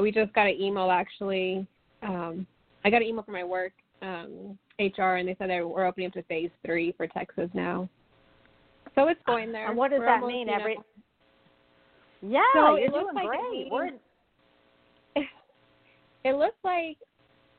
[0.00, 1.66] We just got an email actually.
[2.02, 2.46] Um,
[2.84, 6.08] I got an email from my work um, HR, and they said that we're opening
[6.08, 7.88] up to phase three for Texas now.
[8.96, 9.68] So it's going there.
[9.68, 10.46] And what does We're that almost, mean?
[10.48, 10.78] you know- Every
[12.22, 13.66] yeah, So you're it looks doing like great.
[13.66, 13.90] it We're
[16.24, 16.96] It looks like,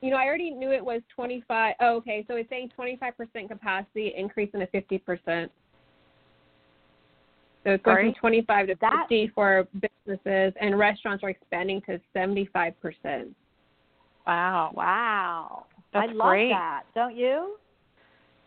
[0.02, 1.74] you know, I already knew it was 25.
[1.80, 5.48] Oh, okay, so it's saying 25% capacity, increase in a 50%.
[7.64, 8.14] So it's going Great.
[8.14, 9.66] from 25 to That- 50 for
[10.06, 13.34] businesses, and restaurants are expanding to 75%.
[14.26, 14.72] Wow.
[14.74, 15.66] wow.
[15.92, 16.50] That's I love great.
[16.50, 16.82] that.
[16.94, 17.56] Don't you?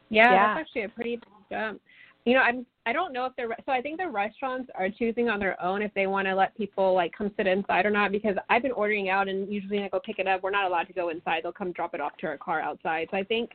[0.10, 0.54] Yeah, Yeah.
[0.56, 1.82] that's actually a pretty big jump.
[2.26, 5.30] You know, I'm I don't know if they're so I think the restaurants are choosing
[5.30, 8.12] on their own if they want to let people like come sit inside or not
[8.12, 10.65] because I've been ordering out and usually when I go pick it up we're not
[10.65, 13.24] allowed to go inside they'll come drop it off to our car outside so I
[13.24, 13.52] think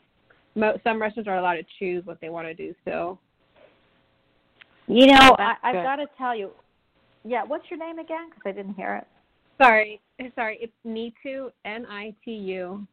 [0.54, 3.18] mo- some restaurants are allowed to choose what they want to do So,
[4.86, 6.50] You know, oh, I, I've got to tell you.
[7.24, 8.30] Yeah, what's your name again?
[8.30, 9.06] Because I didn't hear it.
[9.60, 10.00] Sorry,
[10.36, 11.50] sorry, it's me too.
[11.64, 12.86] N I T U.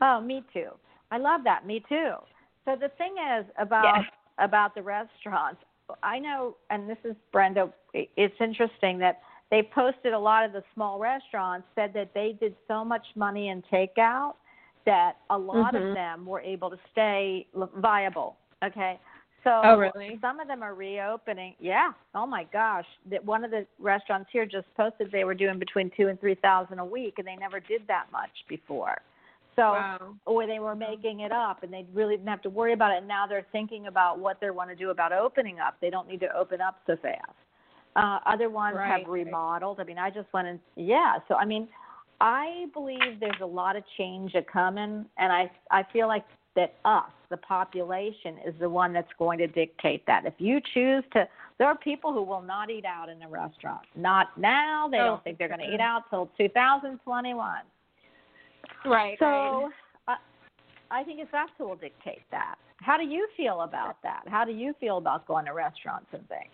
[0.00, 0.70] Oh, me too.
[1.10, 1.66] I love that.
[1.66, 2.12] Me too.
[2.64, 4.04] So the thing is about
[4.38, 5.62] about the restaurants.
[6.02, 7.72] I know, and this is Brenda.
[7.94, 9.20] It's interesting that
[9.50, 13.48] they posted a lot of the small restaurants said that they did so much money
[13.48, 14.34] in takeout
[14.84, 15.88] that a lot Mhm.
[15.88, 18.36] of them were able to stay viable.
[18.62, 18.98] Okay.
[19.44, 20.18] So Oh, really?
[20.20, 21.54] some of them are reopening.
[21.60, 21.92] Yeah.
[22.16, 22.86] Oh my gosh.
[23.06, 26.34] That one of the restaurants here just posted they were doing between two and three
[26.34, 29.00] thousand a week, and they never did that much before.
[29.56, 30.14] So Wow.
[30.26, 32.98] or they were making it up and they really didn't have to worry about it.
[32.98, 35.76] And now they're thinking about what they want to do about opening up.
[35.80, 37.32] They don't need to open up so fast.
[37.96, 39.80] Uh, other ones Right, have remodeled.
[39.80, 41.14] I mean, I just went and yeah.
[41.28, 41.66] So I mean,
[42.20, 46.24] I believe there's a lot of change a coming, and I I feel like
[46.56, 50.24] that us, the population, is the one that's going to dictate that.
[50.26, 53.82] If you choose to, there are people who will not eat out in a restaurant.
[53.94, 54.88] Not now.
[54.90, 57.58] They Oh, don't think they're going to eat out till 2021.
[58.86, 59.18] Right.
[59.18, 59.70] So
[60.08, 60.16] I,
[60.90, 62.56] I think it's us who will dictate that.
[62.78, 64.22] How do you feel about that?
[64.26, 66.50] How do you feel about going to restaurants and things?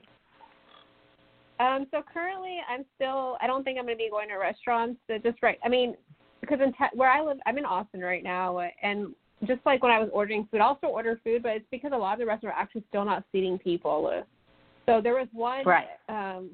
[1.60, 3.36] Um, so currently, I'm still.
[3.40, 4.98] I don't think I'm going to be going to restaurants.
[5.06, 5.58] So just right.
[5.64, 5.94] I mean,
[6.40, 9.14] because in te- where I live, I'm in Austin right now, and
[9.46, 11.96] just like when I was ordering food, I'll still order food, but it's because a
[11.96, 14.24] lot of the restaurants are actually still not seating people.
[14.86, 15.88] So there was one Right.
[16.08, 16.50] um,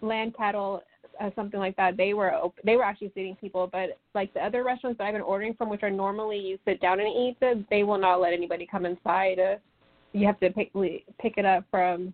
[0.00, 0.82] land cattle,
[1.20, 1.96] uh, something like that.
[1.96, 5.14] They were op- they were actually seating people, but like the other restaurants that I've
[5.14, 8.20] been ordering from, which are normally you sit down and eat, them, they will not
[8.20, 9.38] let anybody come inside.
[9.38, 9.56] Uh,
[10.12, 10.72] you have to pick
[11.20, 12.12] pick it up from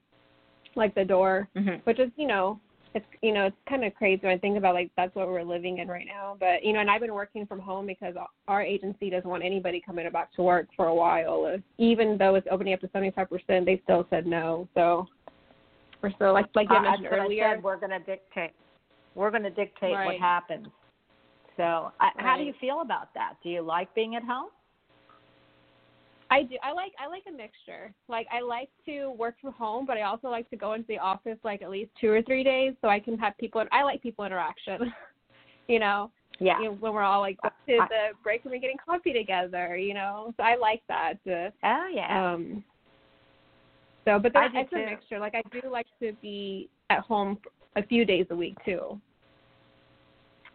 [0.76, 1.80] like the door Mm-hmm.
[1.84, 2.60] which is you know
[2.94, 5.42] it's you know it's kind of crazy when I think about like that's what we're
[5.42, 6.36] living in right now.
[6.40, 8.14] But you know, and I've been working from home because
[8.46, 11.50] our agency doesn't want anybody coming back to work for a while.
[11.52, 14.68] Uh, Even though it's opening up to seventy five percent, they still said no.
[14.74, 15.06] So
[16.02, 17.52] we're still like like you Uh, mentioned what I earlier.
[17.56, 17.62] said.
[17.62, 18.52] We're going to dictate.
[19.18, 20.68] We're going to dictate what happens.
[21.56, 23.34] So, I, how do you feel about that?
[23.42, 24.50] Do you like being at home?
[26.30, 26.56] I do.
[26.62, 27.92] I like I like a mixture.
[28.06, 30.98] Like I like to work from home, but I also like to go into the
[30.98, 33.64] office like at least two or three days so I can have people.
[33.72, 34.92] I like people interaction.
[35.68, 36.58] you know, Yeah.
[36.60, 39.76] you know, when we're all like to I- the break room and getting coffee together,
[39.76, 40.32] you know.
[40.36, 41.14] So I like that.
[41.26, 42.32] Oh yeah.
[42.34, 42.62] um
[44.04, 45.18] so but do it's a mixture.
[45.18, 47.38] Like I do like to be at home
[47.74, 49.00] a few days a week too.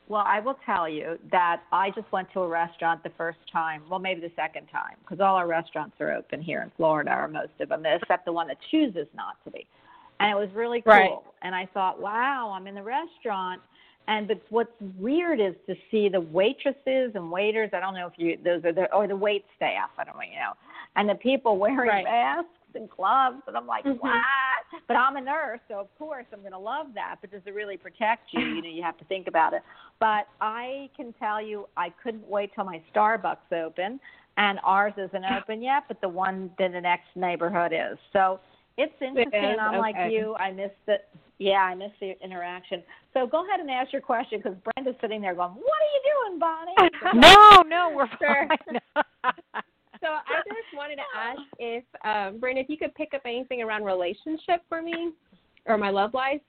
[0.09, 3.83] Well, I will tell you that I just went to a restaurant the first time,
[3.89, 7.27] well, maybe the second time, because all our restaurants are open here in Florida, or
[7.27, 9.65] most of them, except the one that chooses not to be.
[10.19, 10.91] And it was really cool.
[10.91, 11.17] Right.
[11.41, 13.61] And I thought, wow, I'm in the restaurant.
[14.07, 17.69] And but what's weird is to see the waitresses and waiters.
[17.71, 19.89] I don't know if you those are the or the wait staff.
[19.97, 20.53] I don't know, you know,
[20.97, 22.03] and the people wearing Right.
[22.03, 23.41] masks and gloves.
[23.47, 23.99] And I'm like, Mhm.
[23.99, 24.13] what?
[24.87, 27.17] But I'm a nurse, so of course I'm going to love that.
[27.21, 28.41] But does it really protect you?
[28.41, 29.61] You know, you have to think about it.
[29.99, 33.99] But I can tell you, I couldn't wait till my Starbucks open,
[34.37, 37.97] and ours isn't open yet, but the one in the next neighborhood is.
[38.11, 38.39] So
[38.75, 39.43] It's interesting.
[39.51, 39.59] is?
[39.61, 40.35] I'm like you.
[40.39, 40.99] I miss the
[41.37, 42.81] yeah, I miss the interaction.
[43.13, 46.01] So go ahead and ask your question because Brenda's sitting there going, "What are you
[46.13, 46.75] doing, Bonnie?"
[47.13, 48.79] no, no, we're fine.
[50.03, 53.61] So I just wanted to ask if, um, Brenda, if you could pick up anything
[53.61, 55.13] around relationship for me
[55.65, 56.41] or my love life.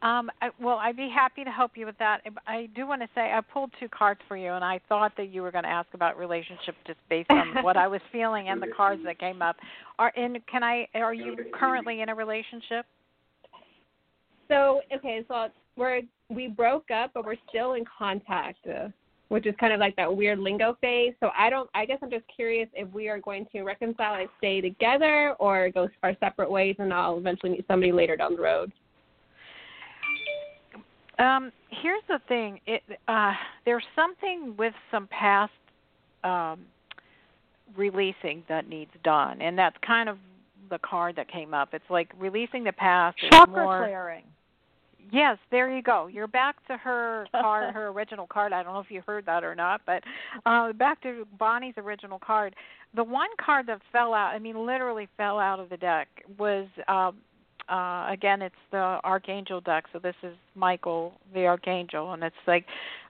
[0.00, 2.22] Um, I, well, I'd be happy to help you with that.
[2.46, 5.28] I do want to say I pulled two cards for you, and I thought that
[5.28, 8.60] you were going to ask about relationship just based on what I was feeling and
[8.60, 9.56] the cards that came up.
[9.98, 10.38] Are in?
[10.50, 10.88] can I?
[10.94, 12.86] Are you currently in a relationship?
[14.48, 18.88] So okay, so we're we broke up, but we're still in contact, uh,
[19.32, 21.14] which is kind of like that weird lingo phase.
[21.18, 21.70] So I don't.
[21.74, 25.70] I guess I'm just curious if we are going to reconcile and stay together, or
[25.70, 28.70] go our separate ways, and I'll eventually meet somebody later down the road.
[31.18, 32.60] Um, here's the thing.
[32.66, 33.32] It uh,
[33.64, 35.52] there's something with some past
[36.24, 36.66] um,
[37.74, 40.18] releasing that needs done, and that's kind of
[40.68, 41.70] the card that came up.
[41.72, 43.16] It's like releasing the past.
[43.22, 44.24] is Chakra more, clearing.
[45.10, 46.06] Yes, there you go.
[46.06, 48.52] You're back to her card, her original card.
[48.52, 50.02] I don't know if you heard that or not, but
[50.46, 52.54] uh, back to Bonnie's original card.
[52.94, 56.66] The one card that fell out, I mean, literally fell out of the deck, was
[56.88, 57.16] um,
[57.68, 59.84] uh, again, it's the Archangel deck.
[59.92, 62.66] So this is Michael, the Archangel, and it's like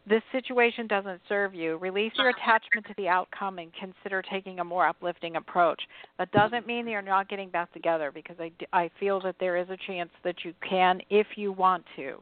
[0.08, 1.76] this situation doesn't serve you.
[1.76, 5.80] Release your attachment to the outcome and consider taking a more uplifting approach.
[6.18, 9.36] That doesn't mean that you're not getting back together because I, d- I feel that
[9.38, 12.18] there is a chance that you can if you want to.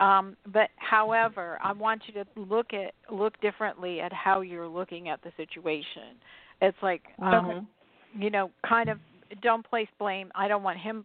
[0.00, 5.08] Um, but however, I want you to look at look differently at how you're looking
[5.08, 6.16] at the situation.
[6.62, 7.66] It's like Mhm.
[8.16, 8.98] you know, kind of
[9.42, 10.30] don't place blame.
[10.34, 11.04] I don't want him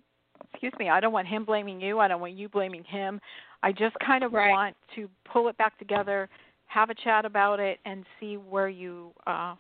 [0.54, 2.00] excuse me, I don't want him blaming you.
[2.00, 3.20] I don't want you blaming him.
[3.64, 4.50] I just kind of Right.
[4.50, 6.30] want to pull it back together,
[6.68, 9.56] have a chat about it and see where you uh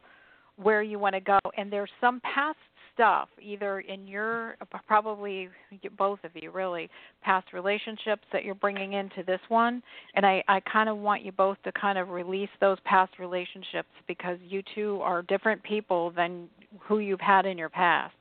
[0.57, 1.39] where you want to go.
[1.57, 2.59] And there's some past
[2.93, 4.55] stuff either in your
[4.87, 5.49] probably
[5.97, 6.89] both of you really
[7.23, 9.81] past relationships that you're bringing into this one
[10.15, 13.89] and i i kind of want you both to kind of release those past relationships
[14.07, 16.47] because you two are different people than
[16.79, 18.13] who you've had in your past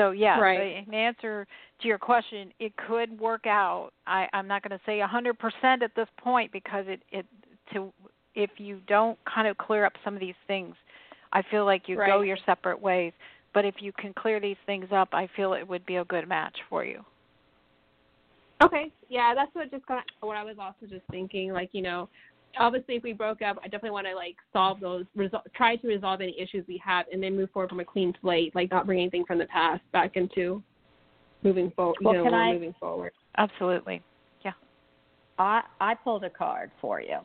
[0.00, 0.84] so yeah Right.
[0.86, 1.46] in answer
[1.80, 5.82] to your question it could work out i i'm not going to say a 100%
[5.82, 7.26] at this point because it it
[7.72, 7.92] to
[8.34, 10.74] if you don't kind of clear up some of these things
[11.32, 13.12] i feel like you go your separate ways
[13.52, 16.28] but if you can clear these things up i feel it would be a good
[16.28, 17.04] match for you
[18.62, 21.50] Okay, yeah, that's what just of what I was also just thinking.
[21.50, 22.10] Like, you know,
[22.58, 25.88] obviously, if we broke up, I definitely want to like solve those, resol- try to
[25.88, 28.54] resolve any issues we have, and then move forward from a clean slate.
[28.54, 30.62] Like, not bring anything from the past back into
[31.42, 31.96] moving forward.
[32.02, 33.12] Well, you know, can I- moving forward.
[33.38, 34.02] absolutely
[34.44, 34.52] Yeah.
[35.38, 37.18] I I pulled a card for you,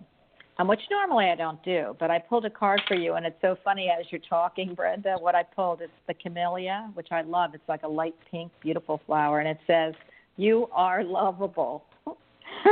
[0.57, 3.41] um, which normally I don't do, but I pulled a card for you, and it's
[3.41, 5.17] so funny as you're talking, Brenda.
[5.19, 7.53] What I pulled is the camellia, which I love.
[7.55, 9.93] It's like a light pink, beautiful flower, and it says,
[10.37, 11.83] "You are lovable.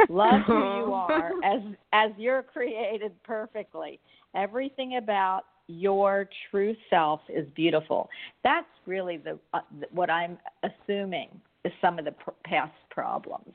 [0.10, 4.00] Love who you are, as as you're created perfectly.
[4.36, 8.10] Everything about your true self is beautiful."
[8.44, 11.30] That's really the uh, what I'm assuming
[11.66, 13.54] is some of the pr- past problems.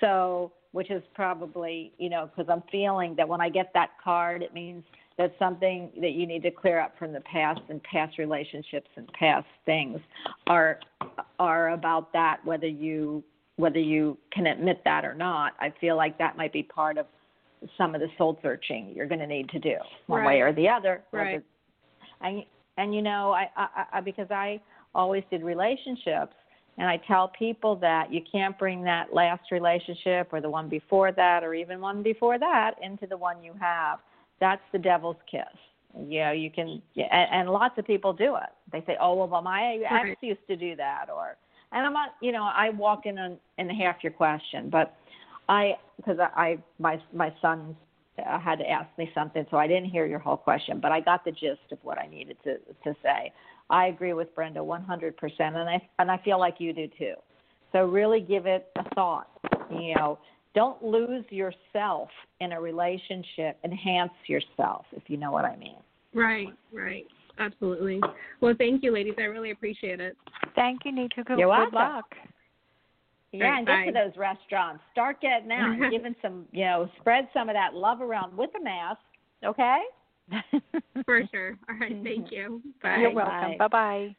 [0.00, 4.42] So, which is probably, you know, because I'm feeling that when I get that card,
[4.42, 4.82] it means
[5.18, 9.06] that something that you need to clear up from the past and past relationships and
[9.12, 9.98] past things
[10.46, 10.80] are
[11.38, 12.38] are about that.
[12.44, 13.22] Whether you
[13.60, 17.06] whether you can admit that or not, I feel like that might be part of
[17.76, 20.68] some of the soul searching you're going to need to do one way or the
[20.68, 21.02] other.
[21.12, 21.42] Right.
[22.22, 22.42] And
[22.78, 24.60] and you know, I, I, I because I
[24.94, 26.34] always did relationships
[26.78, 31.12] and I tell people that you can't bring that last relationship or the one before
[31.12, 33.98] that or even one before that into the one you have.
[34.40, 35.42] That's the devil's kiss.
[36.08, 38.48] You know, you can, and, and lots of people do it.
[38.72, 40.16] They say, "Oh, well, my ex Right.
[40.22, 41.36] used to do that," or,
[41.72, 44.96] and I'm not, you know, I walk in on in half your question, but
[45.48, 47.76] I, because I, I, my my son
[48.16, 51.24] had to ask me something, so I didn't hear your whole question, but I got
[51.24, 53.32] the gist of what I needed to to say.
[53.70, 57.14] I agree with Brenda 100%, and I and I feel like you do too.
[57.72, 59.28] So really give it a thought.
[59.70, 60.18] You know,
[60.54, 62.08] don't lose yourself
[62.40, 63.58] in a relationship.
[63.64, 65.76] Enhance yourself, if you know what I mean.
[66.12, 67.06] Right, right,
[67.40, 68.00] absolutely.
[68.40, 69.14] Well, thank you, ladies.
[69.18, 70.16] I really appreciate it.
[70.54, 71.24] thank you Nitu.
[71.24, 72.04] good, You're good luck
[73.32, 74.82] Yeah, Right, and get to those restaurants.
[74.92, 78.50] Start getting out, and giving some, you know, spread some of that love around with
[78.58, 79.00] a mask.
[79.44, 79.78] Okay.
[81.04, 81.58] For sure.
[81.68, 82.62] All right, thank you.
[82.82, 82.98] Bye.
[83.00, 84.16] you're welcome bye bye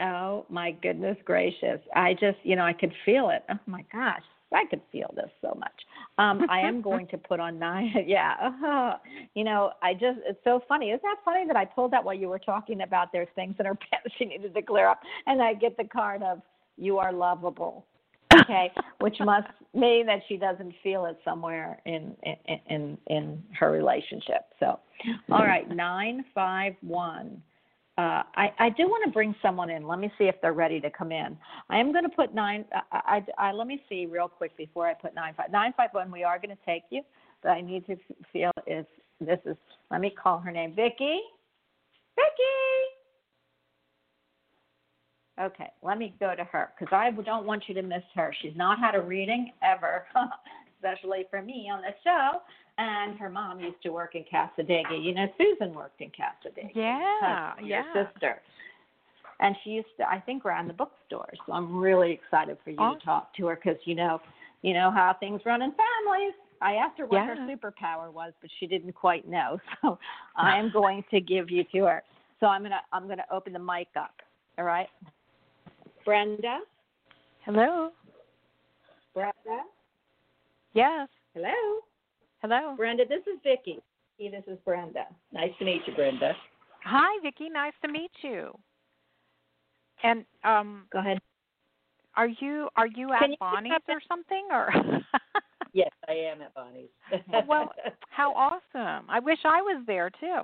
[0.00, 1.80] Oh my goodness gracious!
[1.94, 3.44] I just, you know, I could feel it.
[3.48, 4.22] Oh my gosh,
[4.54, 5.72] I could feel this so much.
[6.18, 7.92] Um, I am going to put on nine.
[8.06, 8.94] Yeah,
[9.34, 10.90] you know, I just it's so funny.
[10.90, 13.66] Isn't that funny that I pulled that while you were talking about there's things in
[13.66, 16.40] her pants she needed to clear up, and I get the card of
[16.76, 17.86] you are lovable.
[18.40, 23.70] Okay, which must mean that she doesn't feel it somewhere in in in, in her
[23.70, 24.46] relationship.
[24.58, 24.80] So,
[25.30, 27.42] all right, nine five one.
[27.96, 29.86] Uh, I, I do want to bring someone in.
[29.86, 31.38] Let me see if they're ready to come in.
[31.70, 32.64] I am going to put nine.
[32.90, 35.90] I, I, I let me see real quick before I put nine five nine five
[35.92, 36.10] one.
[36.10, 37.02] We are going to take you,
[37.42, 37.96] but I need to
[38.32, 38.86] feel if
[39.20, 39.56] this is.
[39.92, 41.20] Let me call her name, Vicky.
[42.16, 42.84] Vicky.
[45.40, 48.34] Okay, let me go to her because I don't want you to miss her.
[48.40, 50.06] She's not had a reading ever,
[50.76, 52.40] especially for me on the show.
[52.76, 55.02] And her mom used to work in Cassadaga.
[55.02, 56.70] You know, Susan worked in Cassadaga.
[56.74, 57.82] Yeah, yeah.
[57.92, 58.40] sister.
[59.40, 61.28] And she used to, I think, ran the bookstore.
[61.46, 62.98] So I'm really excited for you Awesome.
[62.98, 64.20] to talk to her because you know,
[64.62, 66.34] you know how things run in families.
[66.60, 67.34] I asked her what Yeah.
[67.34, 69.60] her superpower was, but she didn't quite know.
[69.82, 69.98] So
[70.36, 72.02] I am going to give you to her.
[72.40, 74.14] So I'm gonna I'm gonna open the mic up.
[74.58, 74.88] All right.
[76.04, 76.60] Brenda.
[77.44, 77.90] Hello.
[79.14, 79.62] Brenda.
[80.72, 81.08] Yes.
[81.34, 81.80] Hello.
[82.44, 82.74] Hello.
[82.76, 83.80] Brenda, this is Vicky.
[84.18, 85.06] Hey, This is Brenda.
[85.32, 86.32] Nice to meet you, Brenda.
[86.84, 87.48] Hi, Vicky.
[87.48, 88.52] Nice to meet you.
[90.02, 91.20] And um, Go ahead.
[92.18, 94.70] are you are you at you Bonnie's or something or?
[95.72, 96.90] Yes, I am at Bonnie's.
[97.48, 97.72] well,
[98.10, 99.06] how awesome!
[99.08, 100.42] I wish I was there too.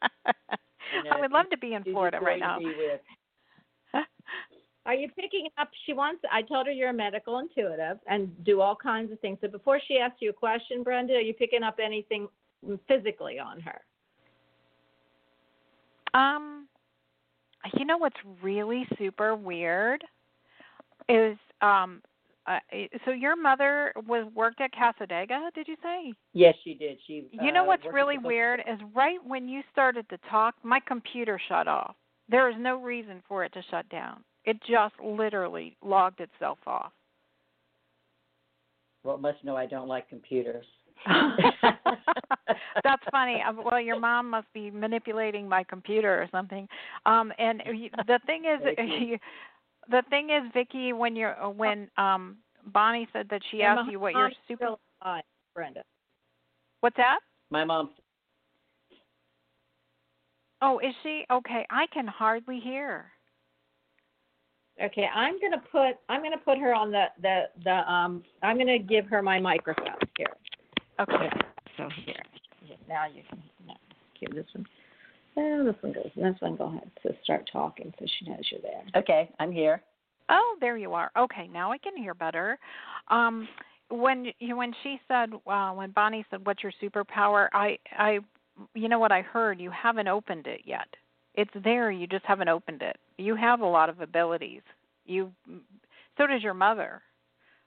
[0.24, 2.58] I would love to be in Florida right now.
[4.86, 4.98] To be with.
[4.98, 5.68] Are you picking up?
[5.86, 6.22] She wants.
[6.30, 9.38] I told her you're a medical intuitive and do all kinds of things.
[9.40, 12.28] So before she asks you a question, Brenda, are you picking up anything
[12.88, 13.80] physically on her?
[16.14, 16.68] Um,
[17.78, 20.04] you know what's really super weird
[21.08, 22.02] is um,
[22.46, 22.58] uh,
[23.04, 26.12] so your mother was worked at Cassadaga, did you say?
[26.32, 26.98] Yes, she did.
[27.06, 27.28] She.
[27.30, 31.40] You know uh, what's really weird is right when you started to talk, my computer
[31.48, 31.94] shut off.
[32.28, 34.24] There is no reason for it to shut down.
[34.44, 36.92] It just literally logged itself off.
[39.04, 40.66] Well, must know I don't like computers.
[42.84, 43.42] That's funny.
[43.46, 46.68] Uh, Well, your mom must be manipulating my computer or something.
[47.06, 47.62] Um, and
[48.06, 48.78] the thing is,
[49.90, 52.36] the thing is, Vicky, when you're uh, when um
[52.66, 54.64] Bonnie said that she And asked you what your Mahatma's super.
[54.64, 55.22] still alive,
[55.54, 55.82] Brenda.
[56.80, 57.18] What's that?
[57.50, 57.90] My mom.
[60.60, 61.66] Oh, is she okay?
[61.70, 63.11] I can hardly hear.
[64.82, 65.98] Okay, I'm gonna put.
[66.08, 67.92] I'm gonna put her on the the the.
[67.92, 70.34] Um, I'm gonna give her my microphone here.
[71.00, 71.28] Okay.
[71.76, 72.22] So here,
[72.88, 73.42] now you can.
[73.66, 73.74] No,
[74.18, 74.66] here, this one.
[75.36, 76.10] Oh, this one goes.
[76.14, 76.90] This one, go ahead.
[77.02, 78.82] So start talking, so she knows you're there.
[78.96, 79.82] Okay, I'm here.
[80.28, 81.10] Oh, there you are.
[81.18, 82.58] Okay, now I can hear better.
[83.08, 83.48] Um,
[83.88, 88.18] when you when she said uh, when Bonnie said what's your superpower, I I
[88.74, 89.60] you know what I heard.
[89.60, 90.88] You haven't opened it yet.
[91.34, 91.90] It's there.
[91.90, 92.96] You just haven't opened it.
[93.18, 94.62] You have a lot of abilities.
[95.06, 95.32] You
[96.18, 97.02] so does your mother,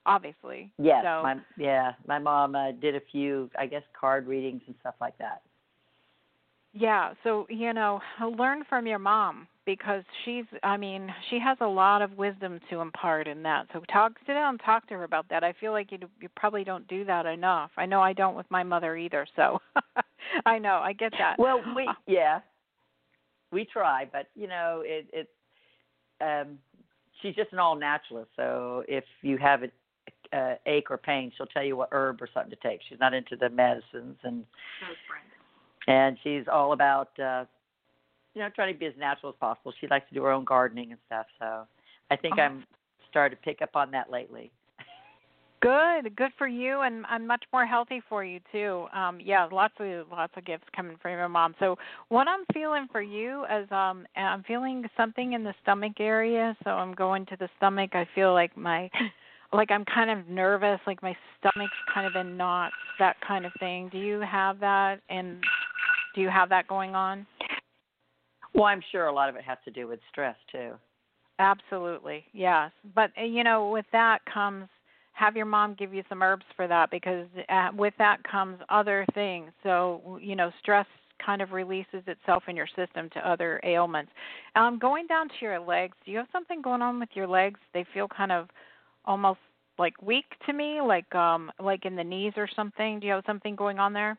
[0.04, 0.72] obviously.
[0.78, 4.74] Yes, So, my yeah, my mom uh, did a few, I guess, card readings and
[4.80, 5.42] stuff like that.
[6.72, 8.00] Yeah, so you know,
[8.38, 12.80] learn from your mom because she's I mean, she has a lot of wisdom to
[12.80, 13.66] impart in that.
[13.72, 15.42] So talk sit down and talk to her about that.
[15.42, 17.70] I feel like you you probably don't do that enough.
[17.76, 19.58] I know I don't with my mother either, so
[20.46, 21.36] I know, I get that.
[21.38, 22.40] Well, we yeah,
[23.50, 25.28] we try, but you know, it it
[26.20, 26.58] um,
[27.22, 28.30] she's just an all naturalist.
[28.36, 32.28] So if you have a uh, ache or pain, she'll tell you what herb or
[32.32, 32.80] something to take.
[32.88, 34.44] She's not into the medicines and
[35.86, 37.44] and she's all about uh
[38.34, 39.72] you know trying to be as natural as possible.
[39.80, 41.26] She likes to do her own gardening and stuff.
[41.38, 41.66] So
[42.10, 42.42] I think Oh.
[42.42, 42.66] I'm
[43.08, 44.50] starting to pick up on that lately.
[45.62, 48.86] Good, good for you, and and much more healthy for you too.
[48.94, 51.54] Um, yeah, lots of lots of gifts coming from your mom.
[51.58, 51.76] So
[52.08, 56.54] what I'm feeling for you is um, I'm feeling something in the stomach area.
[56.62, 57.90] So I'm going to the stomach.
[57.94, 58.90] I feel like my
[59.52, 63.52] like I'm kind of nervous, like my stomach's kind of in knots, that kind of
[63.58, 63.88] thing.
[63.90, 65.00] Do you have that?
[65.08, 65.42] And
[66.14, 67.26] do you have that going on?
[68.54, 70.72] Well, I'm sure a lot of it has to do with stress too.
[71.38, 72.70] Absolutely, yes.
[72.94, 74.68] But you know, with that comes
[75.16, 79.06] have your mom give you some herbs for that because uh, with that comes other
[79.14, 79.50] things.
[79.62, 80.86] So you know, stress
[81.24, 84.12] kind of releases itself in your system to other ailments.
[84.54, 87.58] Um, going down to your legs, do you have something going on with your legs?
[87.72, 88.48] They feel kind of
[89.06, 89.40] almost
[89.78, 93.00] like weak to me, like um, like in the knees or something.
[93.00, 94.18] Do you have something going on there?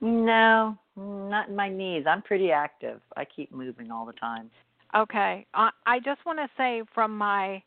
[0.00, 2.04] No, not in my knees.
[2.08, 3.00] I'm pretty active.
[3.16, 4.50] I keep moving all the time.
[4.96, 5.46] Okay.
[5.54, 7.62] Uh, I just want to say from my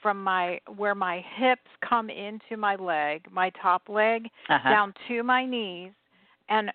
[0.00, 4.68] from my where my hips come into my leg, my top leg, Uh-huh.
[4.70, 5.92] down to my knees,
[6.48, 6.72] and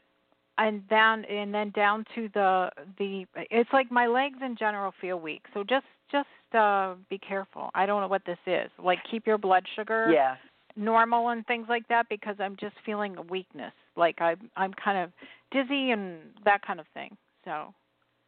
[0.58, 3.26] and down and then down to the the.
[3.50, 5.44] It's like my legs in general feel weak.
[5.54, 7.72] So just just uh be careful.
[7.74, 8.70] I don't know what this is.
[8.78, 10.36] Like keep your blood sugar Yeah.
[10.76, 13.74] normal and things like that because I'm just feeling a weakness.
[13.96, 15.12] Like I am I'm kind of
[15.52, 17.16] dizzy and that kind of thing.
[17.46, 17.74] So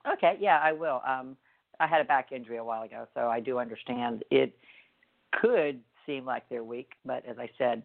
[0.08, 1.02] Okay, yeah, I will.
[1.08, 1.36] Um,
[1.80, 4.24] I had a back injury a while ago, so I do understand.
[4.32, 4.56] It
[5.42, 7.84] could seem like they're weak, but as I said,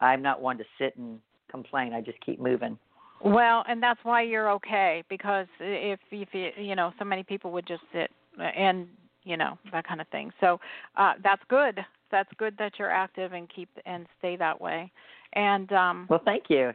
[0.00, 1.20] I'm not one to sit and
[1.50, 1.92] complain.
[1.92, 2.78] I just keep moving.
[3.24, 7.52] well, and that's why you're okay because if if you, you know so many people
[7.52, 8.88] would just sit and
[9.24, 10.32] you know that kind of thing.
[10.40, 10.58] So
[10.96, 11.78] uh that's good.
[12.10, 14.90] That's good that you're active and keep and stay that way.
[15.34, 16.72] And um Well, thank you.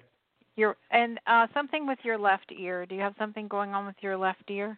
[0.55, 2.85] you're and uh something with your left ear.
[2.85, 4.77] Do you have something going on with your left ear?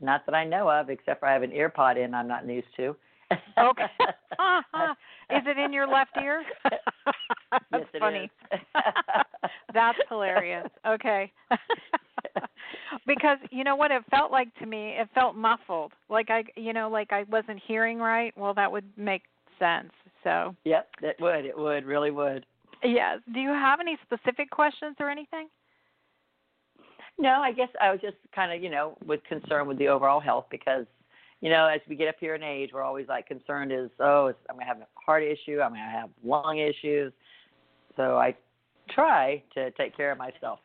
[0.00, 2.48] Not that I know of, except for I have an ear pod in I'm not
[2.48, 2.96] used to.
[3.58, 3.86] Okay.
[4.38, 4.94] Uh-huh.
[5.30, 6.42] Is it in your left ear?
[7.50, 8.30] That's yes, it funny.
[9.74, 10.68] That's hilarious.
[10.86, 11.30] Okay.
[13.06, 15.92] because you know what it felt like to me, it felt muffled.
[16.08, 18.36] Like I you know, like I wasn't hearing right.
[18.36, 19.22] Well, that would make
[19.58, 19.92] sense.
[20.24, 21.44] So, Yep, it would.
[21.44, 21.84] It would.
[21.84, 22.46] Really would.
[22.82, 23.18] yes.
[23.32, 25.48] Do you have any specific questions or anything?
[27.18, 30.20] No, I guess I was just kind of, you know, with concern with the overall
[30.20, 30.86] health because,
[31.42, 34.32] you know, as we get up here in age, we're always like concerned is, oh,
[34.48, 37.12] I'm going to have a heart issue, I'm to have lung issues.
[37.96, 38.34] So I
[38.88, 40.60] try to take care of myself.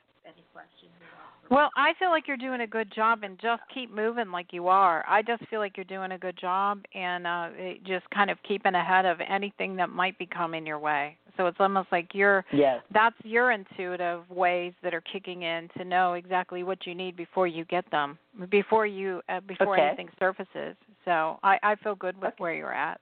[1.49, 4.67] Well, I feel like you're doing a good job and just keep moving like you
[4.67, 5.05] are.
[5.07, 8.37] I just feel like you're doing a good job and uh it- just kind of
[8.47, 11.17] keeping ahead of anything that might be coming your way.
[11.37, 12.81] So it's almost like you're Yes.
[12.93, 17.47] that's your intuitive ways that are kicking in to know exactly what you need before
[17.47, 18.17] you get them,
[18.49, 19.87] before you uh, before Okay.
[19.87, 20.75] anything surfaces.
[21.05, 22.35] So I I feel good with Okay.
[22.43, 22.99] where you're at.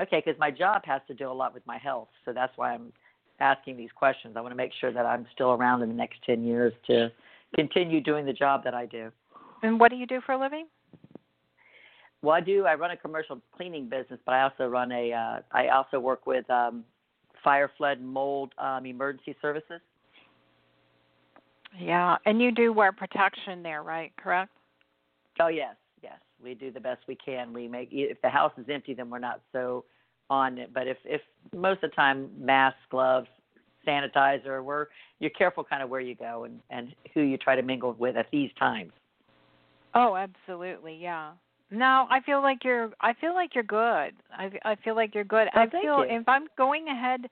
[0.00, 2.72] Okay, because my job has to do a lot with my health, so that's why
[2.74, 2.92] I'm
[3.40, 4.36] asking these questions.
[4.36, 7.10] I want to make sure that I'm still around in the next 10 years to
[7.54, 9.10] continue doing the job that I do.
[9.62, 10.66] And what do you do for a living?
[12.22, 12.64] Well, I do.
[12.64, 15.12] I run a commercial cleaning business, but I also run a.
[15.12, 16.84] Uh, I also work with um,
[17.42, 19.80] fire, flood, mold um, emergency services.
[21.78, 24.10] Yeah, and you do wear protection there, right?
[24.16, 24.50] Correct?
[25.38, 26.18] Oh yes, yes.
[26.42, 27.52] We do the best we can.
[27.52, 29.84] We make if the house is empty, then we're not so
[30.30, 30.72] on it.
[30.72, 31.20] But if if
[31.54, 33.28] most of the time, mask, gloves,
[33.86, 34.86] sanitizer, we're
[35.20, 38.16] you're careful kind of where you go and and who you try to mingle with
[38.16, 38.92] at these times.
[39.94, 41.32] Oh, absolutely, yeah.
[41.70, 42.90] No, I feel like you're.
[43.00, 44.12] I feel like you're good.
[44.32, 45.48] I I feel like you're good.
[45.54, 46.16] Oh, I feel you.
[46.20, 47.28] if I'm going ahead.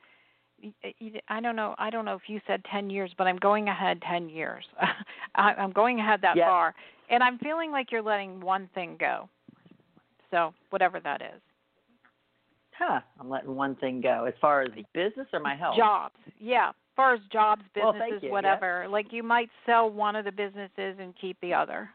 [1.29, 1.75] I don't know.
[1.79, 4.65] I don't know if you said ten years, but I'm going ahead ten years.
[5.35, 6.47] I, I'm going ahead that Yep.
[6.47, 6.75] far,
[7.11, 9.29] and I'm feeling like you're letting one thing go.
[10.31, 11.41] So whatever that is,
[12.79, 13.01] Huh?
[13.21, 14.25] I'm letting one thing go.
[14.27, 15.77] As far as the business or my health.
[15.77, 16.15] jobs.
[16.39, 18.33] Yeah, as far as jobs, businesses, you, yeah.
[18.33, 18.87] whatever.
[18.89, 21.91] Like you might sell one of the businesses and keep the other.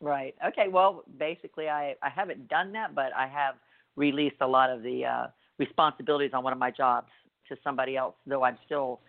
[0.00, 0.34] Right.
[0.46, 0.68] Okay.
[0.68, 3.54] Well, basically, I I haven't done that, but I have
[3.96, 5.26] released a lot of the uh,
[5.58, 7.08] responsibilities on one of my jobs
[7.48, 8.14] to somebody else.
[8.26, 9.00] Though I'm still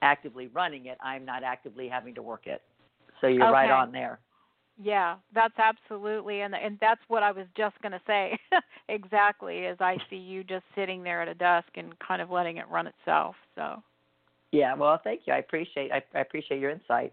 [0.00, 2.62] actively running it, I'm not actively having to work it.
[3.20, 4.18] So you're right on there.
[4.82, 8.36] Yeah, that's absolutely, and and that's what I was just going to say.
[8.88, 12.56] exactly, as I see you just sitting there at a desk and kind of letting
[12.56, 13.36] it run itself.
[13.54, 13.82] So
[14.50, 14.74] Yeah.
[14.74, 15.32] Well, thank you.
[15.34, 17.12] I appreciate I, I appreciate your insight.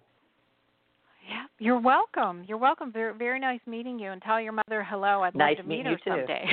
[1.29, 2.43] yeah, you're welcome.
[2.47, 2.91] You're welcome.
[2.91, 5.21] Very very nice meeting you, and tell your mother hello.
[5.23, 6.09] I'd Nice love to meet meeting her you, too.
[6.11, 6.45] someday.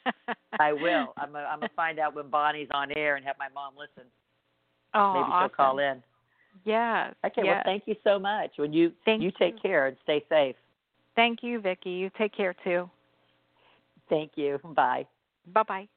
[0.60, 1.12] I will.
[1.16, 4.08] I'm gonna, I'm gonna find out when Bonnie's on air and have my mom listen.
[4.94, 5.48] Oh, Maybe awesome.
[5.48, 6.02] she'll call in.
[6.64, 7.14] Yes.
[7.24, 7.42] Okay.
[7.44, 7.46] yes.
[7.46, 8.52] Well, thank you so much.
[8.56, 9.60] When you Thank you take you.
[9.60, 10.56] care and stay safe.
[11.16, 11.90] Thank you, Vicki.
[11.90, 12.88] You take care too.
[14.08, 14.58] Thank you.
[14.74, 15.06] Bye.
[15.52, 15.88] Bye bye.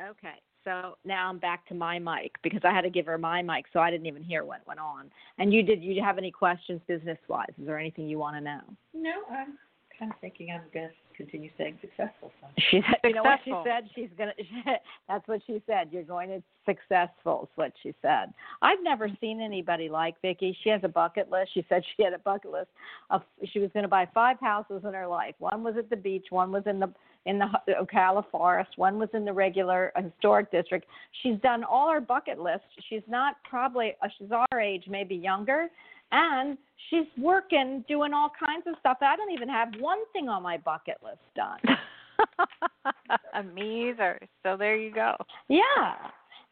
[0.00, 3.42] Okay, so now I'm back to my mic because I had to give her my
[3.42, 5.10] mic, so I didn't even hear what went on.
[5.38, 5.82] And you did?
[5.82, 7.48] You have any questions business wise?
[7.60, 8.60] Is there anything you want to know?
[8.94, 9.58] No, I'm
[9.98, 12.32] kind of thinking I'm going to continue staying successful.
[12.40, 12.46] So.
[12.70, 13.90] She said, you know what she said?
[13.94, 14.32] She's gonna.
[15.08, 15.88] that's what she said.
[15.90, 17.42] You're going to successful.
[17.42, 18.32] Is what she said.
[18.62, 20.56] I've never seen anybody like Vicky.
[20.62, 21.50] She has a bucket list.
[21.52, 22.68] She said she had a bucket list
[23.10, 25.34] of she was going to buy five houses in her life.
[25.38, 26.26] One was at the beach.
[26.30, 26.90] One was in the
[27.26, 27.48] in the
[27.82, 28.70] Ocala forest.
[28.76, 30.86] One was in the regular uh, historic district.
[31.22, 32.64] She's done all her bucket list.
[32.88, 35.68] She's not probably uh, she's our age, maybe younger.
[36.12, 36.56] And
[36.90, 38.98] she's working, doing all kinds of stuff.
[39.00, 41.60] I don't even have one thing on my bucket list done.
[43.54, 44.18] Me either.
[44.42, 45.14] So there you go.
[45.48, 45.94] Yeah.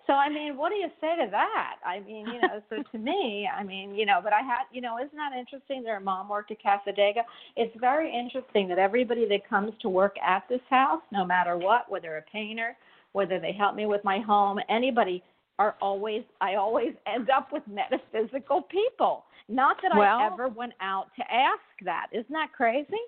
[0.06, 1.76] So I mean, what do you say to that?
[1.84, 4.80] I mean, you know, so to me, I mean, you know, but I had, you
[4.80, 5.82] know, isn't that interesting?
[5.82, 7.22] Their mom worked at Cassadaga.
[7.56, 11.90] It's very interesting that everybody that comes to work at this house, no matter what,
[11.90, 12.76] whether a painter,
[13.12, 15.24] whether they help me with my home, anybody,
[15.58, 19.24] are always I always end up with metaphysical people.
[19.48, 22.08] Not that Well- I ever went out to ask that.
[22.12, 22.98] Isn't that crazy?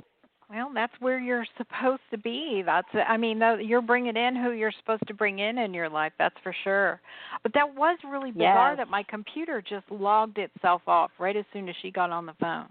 [0.51, 2.63] Well, that's where you're supposed to be.
[2.65, 6.13] That's I mean, you're bringing in who you're supposed to bring in in your life.
[6.19, 7.03] That's for sure.
[7.43, 8.79] But that was really bizarre Yes.
[8.79, 12.33] that my computer just logged itself off right as soon as she got on the
[12.35, 12.69] phone.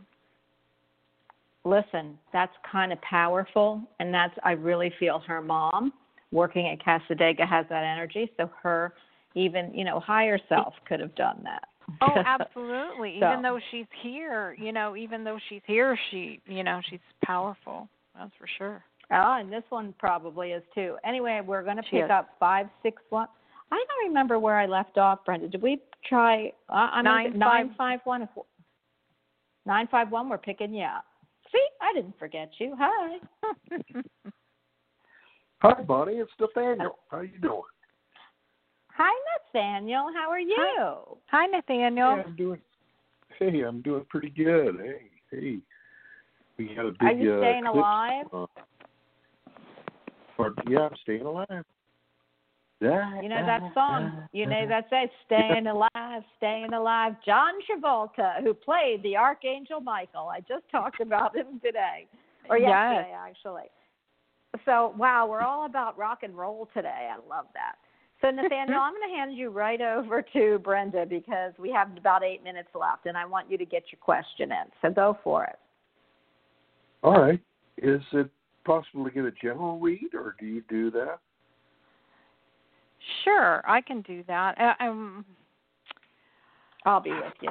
[1.66, 5.92] listen, that's kind of powerful, and that's I really feel her mom
[6.32, 8.32] working at Cassadaga has that energy.
[8.38, 8.94] So her
[9.38, 11.64] even you know higher self could have done that.
[12.02, 13.18] Oh, absolutely.
[13.20, 17.00] So- Even though she's here, you know, even though she's here, she, you know, she's
[17.24, 17.88] powerful.
[18.18, 18.84] That's for sure.
[19.12, 20.98] oh, and this one probably is too.
[21.06, 22.12] Anyway, we're going to She pick is.
[22.12, 23.28] up five six one.
[23.72, 25.48] I don't remember where I left off, Brenda.
[25.50, 26.52] Did we try?
[26.70, 28.22] Uh, I Nine mean, nine five one.
[28.24, 28.30] If
[29.66, 31.06] nine five one, we're picking you up.
[31.52, 32.76] See, I didn't forget you.
[32.78, 33.18] Hi.
[35.62, 36.14] Hi, Bonnie.
[36.16, 36.98] It's Nathaniel.
[37.10, 37.62] How you doing?
[38.98, 39.14] Hi,
[39.54, 40.08] Nathaniel.
[40.16, 41.20] How are you?
[41.28, 42.16] Hi, Nathaniel.
[42.16, 42.62] Hey, I'm doing.
[43.38, 44.78] Hey, I'm doing pretty good.
[44.82, 45.58] Hey, hey.
[46.58, 47.02] We had a big.
[47.04, 48.26] Are you uh, staying eclipse, alive?
[48.34, 48.46] uh,
[50.36, 51.64] pardon- yeah, I'm staying alive.
[52.80, 53.22] Yeah.
[53.22, 54.28] You know that song.
[54.34, 60.28] You know that says "Staying Alive, Staying Alive." John Travolta, who played the Archangel Michael.
[60.28, 62.08] I just talked about him today,
[62.50, 62.70] or Yes.
[62.70, 63.70] yesterday, actually.
[64.66, 67.10] So wow, we're all about rock and roll today.
[67.12, 67.76] I love that.
[68.22, 72.24] So Nathaniel, I'm going to hand you right over to Brenda because we have about
[72.24, 74.64] eight minutes left, and I want you to get your question in.
[74.82, 75.58] So go for it.
[77.04, 77.40] All right.
[77.78, 78.30] Is it
[78.66, 81.20] possible to get a general read, or do you do that?
[83.24, 84.60] Sure, I can do that.
[84.60, 85.26] Uh, um,
[86.86, 87.50] I'll be with you,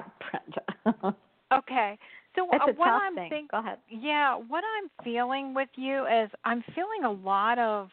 [0.85, 1.17] Brenda.
[1.55, 1.99] okay.
[2.35, 3.31] So uh, what I'm thing.
[3.31, 3.79] think- Go ahead.
[3.89, 7.89] Yeah, what I'm feeling with you is I'm feeling a lot of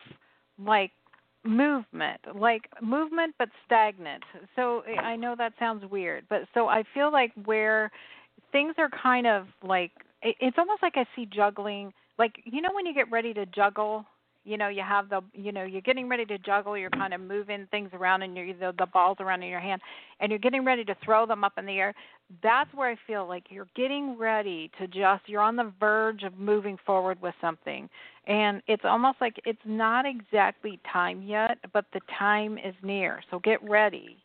[0.58, 0.92] like
[1.44, 4.24] movement, like movement but stagnant.
[4.56, 7.92] So I know that sounds weird, but so I feel like where
[8.52, 9.92] things are kind of like
[10.22, 11.94] it's almost like I see juggling.
[12.18, 14.06] Like you know when you get ready to juggle,
[14.44, 16.78] you know you have the you know you're getting ready to juggle.
[16.78, 19.82] You're kind of moving things around and you're the, the balls around in your hand,
[20.20, 21.94] and you're getting ready to throw them up in the air.
[22.42, 26.38] That's where I feel like you're getting ready to just you're on the verge of
[26.38, 27.90] moving forward with something,
[28.28, 33.22] and it's almost like it's not exactly time yet, but the time is near.
[33.32, 34.23] So get ready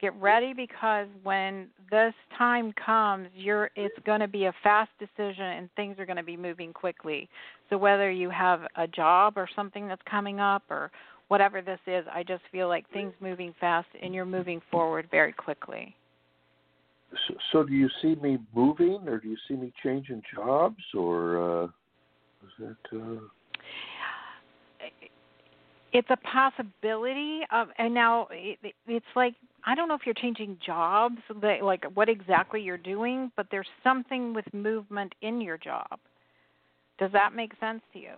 [0.00, 5.44] get ready because when this time comes you're it's going to be a fast decision
[5.44, 7.28] and things are going to be moving quickly
[7.70, 10.90] so whether you have a job or something that's coming up or
[11.28, 15.32] whatever this is i just feel like things moving fast and you're moving forward very
[15.32, 15.94] quickly
[17.28, 21.62] So, so do you see me moving, or do you see me changing jobs, or
[21.62, 22.98] uh, is that?
[22.98, 23.20] Uh,
[25.96, 29.34] it's a possibility of and now it, it- it's like
[29.64, 33.66] i don't know if you're changing jobs like like what exactly you're doing but there's
[33.82, 35.98] something with movement in your job
[36.98, 38.14] does that make sense to you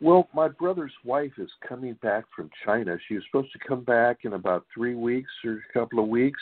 [0.00, 2.96] Well, my brother's wife is coming back from China.
[3.06, 6.40] She was supposed to come back in about three weeks or a couple of weeks,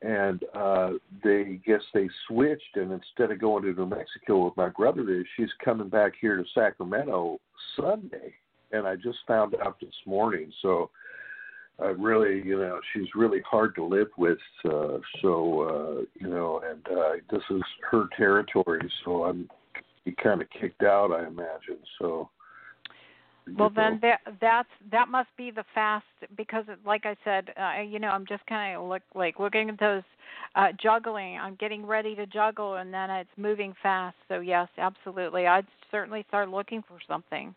[0.00, 2.76] and uh, they guess they switched.
[2.76, 6.36] And instead of going to New Mexico with my brother, is she's coming back here
[6.38, 7.38] to Sacramento
[7.76, 8.32] Sunday.
[8.72, 10.52] And I just found out this morning.
[10.62, 10.90] So
[11.80, 14.38] I really, you know, she's really hard to live with.
[14.64, 18.90] Uh, so uh, you know, and uh, this is her territory.
[19.04, 19.48] So I'm
[20.22, 21.78] kind of kicked out, I imagine.
[21.98, 22.28] So.
[23.58, 26.04] Well, then that that's that must be the fast
[26.36, 29.80] because, like I said, uh, you know, I'm just kind of look like looking at
[29.80, 30.04] those
[30.54, 31.38] uh, juggling.
[31.38, 34.14] I'm getting ready to juggle, and then it's moving fast.
[34.28, 37.52] So yes, absolutely, I'd certainly start looking for something,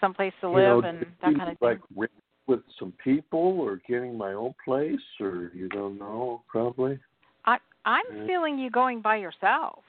[0.00, 1.68] someplace to you live know, and that kind of thing.
[1.68, 2.12] like rent
[2.46, 6.98] with some people or getting my own place or you don't know probably.
[7.44, 8.26] I I'm Yeah.
[8.26, 9.84] feeling you going by yourself.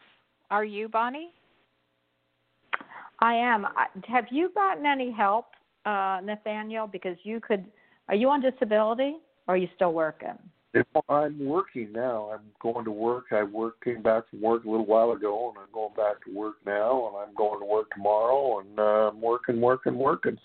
[0.49, 1.31] Are you, Bonnie?
[3.19, 3.67] I am.
[4.07, 5.47] Have you gotten any help,
[5.85, 6.87] uh, Nathaniel?
[6.87, 7.65] Because you could.
[8.09, 10.37] Are you on disability or are you still working?
[10.73, 13.25] If I'm working now, I'm going to work.
[13.31, 16.35] I work came back from work a little while ago, and I'm going back to
[16.35, 20.37] work now, and I'm going to work tomorrow, and uh, I'm working, working, working.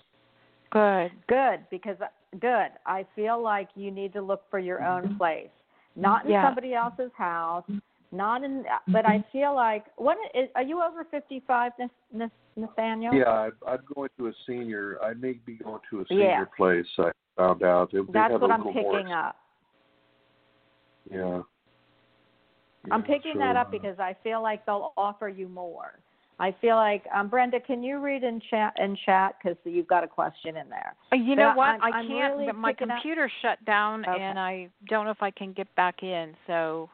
[0.71, 1.13] Good.
[1.29, 1.97] Good, because
[2.41, 2.69] good.
[2.85, 5.49] I feel like you need to look for your own place,
[5.97, 6.45] not in Yeah.
[6.47, 7.65] somebody else's house,
[8.13, 8.65] not in.
[8.89, 10.51] But I feel like what is?
[10.55, 13.15] Are you over fifty-five, Nath- Nath- Nathaniel?
[13.15, 14.99] Yeah, I, I'm going to a senior.
[15.03, 16.45] I may be going to a senior Yeah.
[16.55, 16.87] place.
[16.99, 17.93] I found out.
[17.93, 19.37] They, they That's have what a I'm picking more, up.
[21.11, 21.43] Yeah.
[22.91, 25.99] I'm picking so, that up uh, because I feel like they'll offer you more.
[26.41, 30.05] I feel like um, Brenda, can you read in chat in chat because you've got
[30.05, 30.95] a question in there.
[31.13, 31.69] Uh, You But know I- what?
[31.71, 32.37] I'm- I can't.
[32.37, 34.23] really my picking up- computer shut down, Okay.
[34.23, 36.37] and I don't know if I can get back in.
[36.47, 36.89] So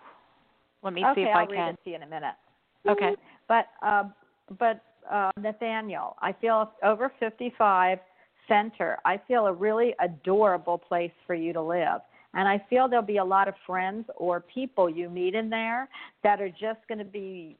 [0.83, 1.75] let me okay, see if I'll I read can.
[1.75, 2.35] it to you in a minute.
[2.89, 3.15] Okay.
[3.47, 4.05] But uh,
[4.59, 7.99] but uh, Nathaniel, I feel over 55
[8.49, 8.99] center.
[9.05, 12.01] I feel a really adorable place for you to live.
[12.35, 15.89] And I feel there'll be a lot of friends or people you meet in there
[16.23, 17.57] that are just going to be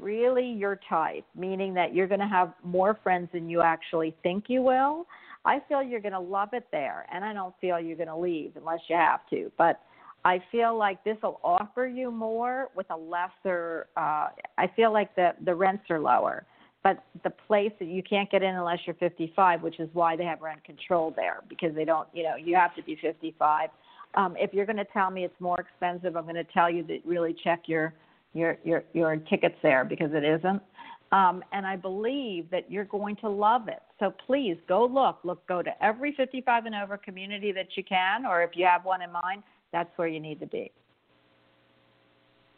[0.00, 4.44] really your type, meaning that you're going to have more friends than you actually think
[4.48, 5.06] you will.
[5.44, 8.16] I feel you're going to love it there, and I don't feel you're going to
[8.16, 9.50] leave unless you have to.
[9.56, 9.80] But
[10.24, 13.86] I feel like this will offer you more with a lesser.
[13.96, 14.28] Uh,
[14.58, 16.44] I feel like the the rents are lower,
[16.82, 20.24] but the place that you can't get in unless you're 55, which is why they
[20.24, 22.08] have rent control there because they don't.
[22.12, 23.70] You know, you have to be 55.
[24.16, 26.82] Um, if you're going to tell me it's more expensive, I'm going to tell you
[26.84, 27.92] that really check your
[28.32, 30.62] your your your tickets there because it isn't.
[31.12, 33.82] Um, and I believe that you're going to love it.
[34.00, 35.18] So please go look.
[35.22, 38.84] Look, go to every 55 and over community that you can, or if you have
[38.84, 40.72] one in mind, that's where you need to be.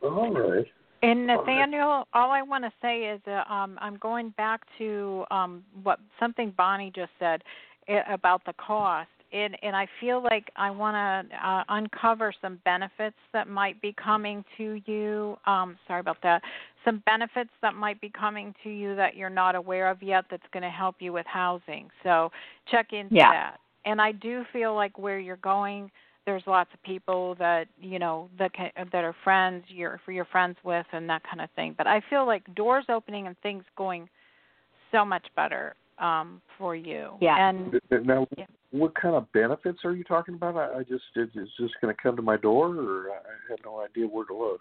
[0.03, 0.67] All right.
[1.03, 5.63] And Nathaniel, all I want to say is uh, um, I'm going back to um,
[5.83, 7.43] what something Bonnie just said
[8.09, 10.95] about the cost, and and I feel like I want
[11.31, 15.37] to uh, uncover some benefits that might be coming to you.
[15.47, 16.43] Um, sorry about that.
[16.85, 20.25] Some benefits that might be coming to you that you're not aware of yet.
[20.31, 21.89] That's going to help you with housing.
[22.03, 22.31] So
[22.71, 23.31] check into Yeah.
[23.31, 23.61] that.
[23.85, 25.91] And I do feel like where you're going
[26.27, 30.27] there's lots of people that you know that can, that are friends you're for your
[30.27, 33.65] friends with and that kind of thing but i feel like doors opening and things
[33.79, 34.07] going
[34.93, 37.49] so much better um for you Yeah.
[37.51, 38.45] and Now, Yeah.
[38.71, 40.57] What kind of benefits are you talking about?
[40.57, 43.59] I, I just is it's just going to come to my door, or I have
[43.65, 44.61] no idea where to look.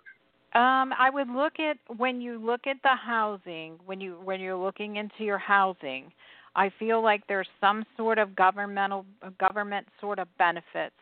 [0.56, 4.56] um i would look at when you look at the housing when you when you're
[4.68, 6.10] looking into your housing
[6.56, 9.06] i feel like there's some sort of governmental
[9.40, 10.96] government sort of benefits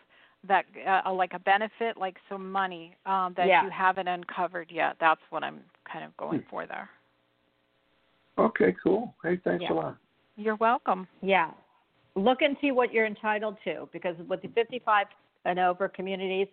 [0.47, 0.66] that
[1.06, 3.64] uh, like a benefit like some money um that Yeah.
[3.64, 5.60] you haven't uncovered yet that's what i'm
[5.91, 6.89] kind of going for there
[8.38, 9.14] Okay, cool.
[9.24, 9.72] Hey, thanks Yeah.
[9.72, 9.97] a lot.
[10.36, 11.08] You're welcome.
[11.22, 11.51] Yeah.
[12.16, 15.07] Look and see what you're entitled to because with the 55
[15.45, 16.47] and over communities,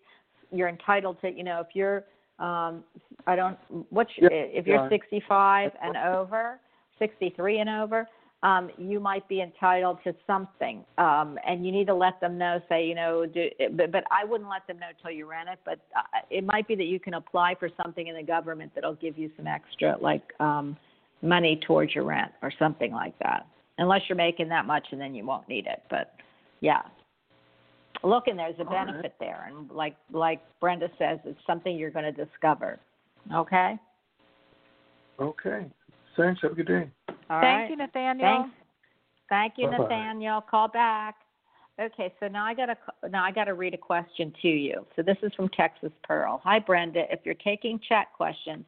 [0.50, 2.04] you're entitled to, you know, if you're,
[2.38, 2.82] um,
[3.26, 3.56] I don't,
[3.90, 4.88] what's, Yeah, if you're yeah.
[4.88, 6.58] 65 and over,
[6.98, 8.08] 63 and over,
[8.42, 10.84] um, you might be entitled to something.
[10.98, 14.24] Um, and you need to let them know, say, you know, do, but, but I
[14.24, 16.98] wouldn't let them know till you rent it, but uh, it might be that you
[16.98, 20.76] can apply for something in the government that'll give you some extra, like, um,
[21.22, 23.46] money towards your rent or something like that.
[23.82, 25.82] Unless you're making that much and then you won't need it.
[25.90, 26.14] But
[26.60, 26.82] yeah.
[28.04, 28.86] Look and there's a All right.
[28.86, 32.78] benefit there and like like Brenda says, it's something you're gonna discover.
[33.34, 33.78] Okay?
[35.20, 35.66] Okay.
[36.16, 36.40] Thanks.
[36.42, 36.90] Have a good day.
[37.08, 37.70] All Thank right.
[37.70, 38.42] you, Nathaniel.
[38.42, 38.56] Thanks.
[39.28, 39.82] Thank you, Bye-bye.
[39.84, 40.40] Nathaniel.
[40.42, 41.16] Call back.
[41.80, 42.76] Okay, so now I got to
[43.08, 44.86] now I got to read a question to you.
[44.94, 46.40] So this is from Texas Pearl.
[46.44, 47.04] Hi, Brenda.
[47.10, 48.64] If you're taking chat questions,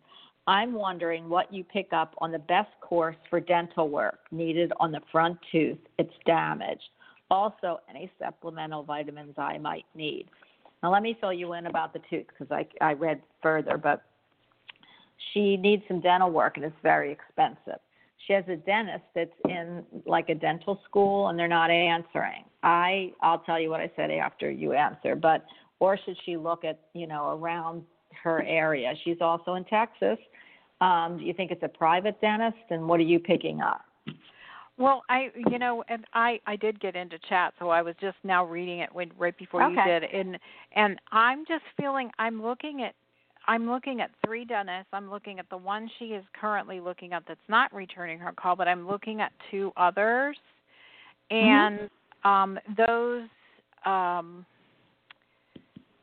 [0.46, 4.92] I'm wondering what you pick up on the best course for dental work needed on
[4.92, 5.78] the front tooth.
[5.98, 6.82] It's damaged.
[7.30, 10.26] Also, any supplemental vitamins I might need.
[10.82, 14.02] Now, let me fill you in about the tooth because I I read further, but
[15.32, 17.80] she needs some dental work and it's very expensive
[18.26, 22.44] she has a dentist that's in like a dental school and they're not answering.
[22.62, 25.44] I I'll tell you what I said after you answer, but
[25.80, 27.82] or should she look at, you know, around
[28.22, 28.94] her area?
[29.04, 30.18] She's also in Texas.
[30.80, 33.84] Um, do you think it's a private dentist and what are you picking up?
[34.76, 38.16] Well, I you know, and I I did get into chat, so I was just
[38.24, 40.36] now reading it when right before you did, and
[40.74, 42.94] and I'm just feeling I'm looking at
[43.46, 44.88] I'm looking at three dentists.
[44.92, 48.56] I'm looking at the one she is currently looking at that's not returning her call,
[48.56, 50.36] but I'm looking at two others,
[51.30, 51.88] and
[52.24, 53.28] um, those
[53.84, 54.44] um,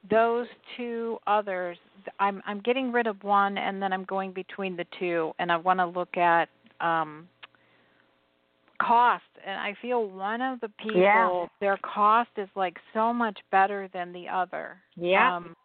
[0.09, 0.47] those
[0.77, 1.77] two others.
[2.19, 5.57] I'm I'm getting rid of one, and then I'm going between the two, and I
[5.57, 6.49] want to look at
[6.79, 7.27] um,
[8.81, 9.23] cost.
[9.45, 11.45] And I feel one of the people, Yeah.
[11.59, 14.77] their cost is like so much better than the other.
[14.95, 15.35] Yeah.
[15.35, 15.55] Um,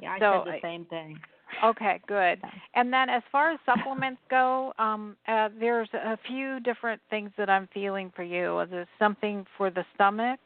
[0.00, 1.18] Yeah, I so said the same thing.
[1.64, 2.40] Okay, good.
[2.74, 7.50] And then as far as supplements go, um, uh, there's a few different things that
[7.50, 8.60] I'm feeling for you.
[8.60, 10.38] is There's something for the stomach.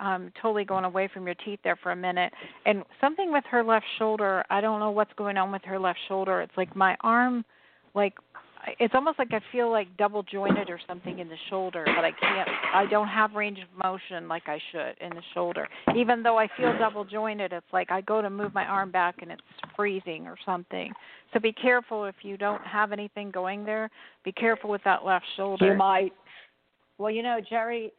[0.00, 2.32] I'm totally going away from your teeth there for a minute.
[2.66, 4.44] And something with her left shoulder.
[4.50, 6.40] I don't know what's going on with her left shoulder.
[6.40, 7.44] It's like my arm,
[7.94, 8.14] like
[8.78, 12.12] it's almost like I feel like double jointed or something in the shoulder, but I
[12.12, 12.48] can't.
[12.74, 15.66] I don't have range of motion like I should in the shoulder.
[15.96, 19.16] Even though I feel double jointed, it's like I go to move my arm back
[19.22, 19.42] and it's
[19.76, 20.92] freezing or something.
[21.32, 23.90] So be careful if you don't have anything going there.
[24.24, 25.72] Be careful with that left shoulder.
[25.72, 26.12] You might.
[26.98, 27.92] Well, you know, Jerry.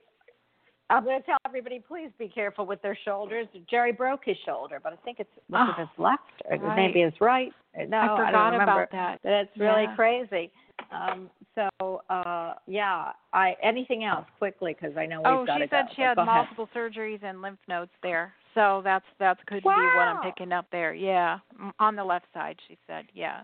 [0.92, 3.48] I'm going to tell everybody, please be careful with their shoulders.
[3.70, 6.76] Jerry broke his shoulder, but I think it's was it Oh, his left or right.
[6.76, 7.52] maybe his right.
[7.88, 8.84] No, I don't forgot remember.
[8.84, 9.20] about that.
[9.24, 9.96] It's really Yeah.
[9.96, 10.52] crazy.
[10.92, 15.64] Um, so uh, yeah, I anything else quickly because I know we've Oh, got she
[15.64, 15.94] to said go.
[15.96, 16.36] she But had go ahead.
[16.36, 18.34] multiple surgeries and lymph nodes there.
[18.56, 20.94] So that's that's could be what I'm picking up there.
[20.94, 21.40] Yeah,
[21.80, 23.06] on the left side, she said.
[23.14, 23.42] Yeah.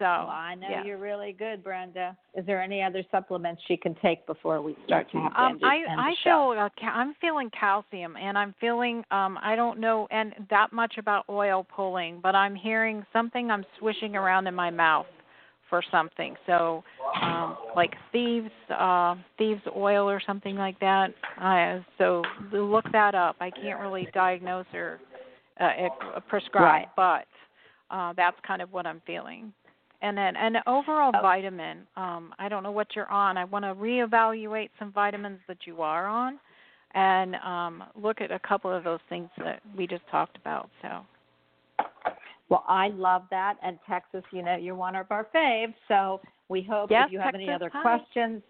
[0.00, 0.82] So Well, I know yeah.
[0.82, 2.16] you're really good, Brenda.
[2.34, 5.52] Is there any other supplements she can take before we start to have to Um,
[5.52, 9.78] end, I end I feel uh, I'm feeling calcium, and I'm feeling um I don't
[9.78, 14.54] know and that much about oil pulling, but I'm hearing something I'm swishing around in
[14.54, 15.06] my mouth
[15.68, 16.34] for something.
[16.46, 16.82] So
[17.20, 21.12] um like thieves uh thieves oil or something like that.
[21.36, 22.22] I so
[22.52, 23.36] look that up.
[23.40, 24.98] I can't really diagnose or
[25.60, 25.64] uh,
[26.16, 26.88] uh, prescribe, Right.
[26.96, 29.52] but uh that's kind of what I'm feeling.
[30.02, 31.20] And then an overall Oh.
[31.20, 31.86] vitamin.
[31.96, 33.36] Um, I don't know what you're on.
[33.36, 36.40] I want to reevaluate some vitamins that you are on,
[36.94, 40.70] and um, look at a couple of those things that we just talked about.
[40.82, 41.04] So
[42.48, 43.56] Well, I love that.
[43.62, 45.74] And Texas, you know, you're one of our faves.
[45.86, 47.82] So we hope Yes, if you have any other hi.
[47.82, 48.42] questions,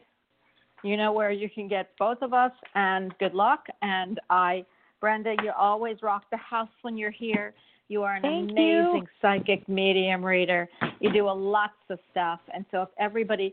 [0.83, 2.53] you know where you can get both of us.
[2.75, 3.67] And good luck.
[3.83, 4.65] And I,
[5.01, 7.53] Brenda, you always rock the house when you're here.
[7.91, 8.81] You are an Thank you.
[8.83, 10.69] amazing psychic medium reader.
[11.01, 12.39] You do a lots of stuff.
[12.55, 13.53] And so if everybody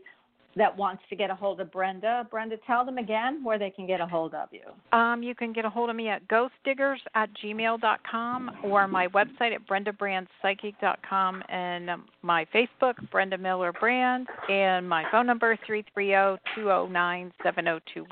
[0.54, 3.84] that wants to get a hold of Brenda, Brenda, tell them again where they can
[3.86, 4.60] get a hold of you.
[4.96, 9.52] um, you can get a hold of me at ghostdiggers at gmail.com or my website
[9.54, 18.06] at brendabrandspsychic.com and um, my Facebook, Brenda Miller Brand, and my phone number, 330-209-7021.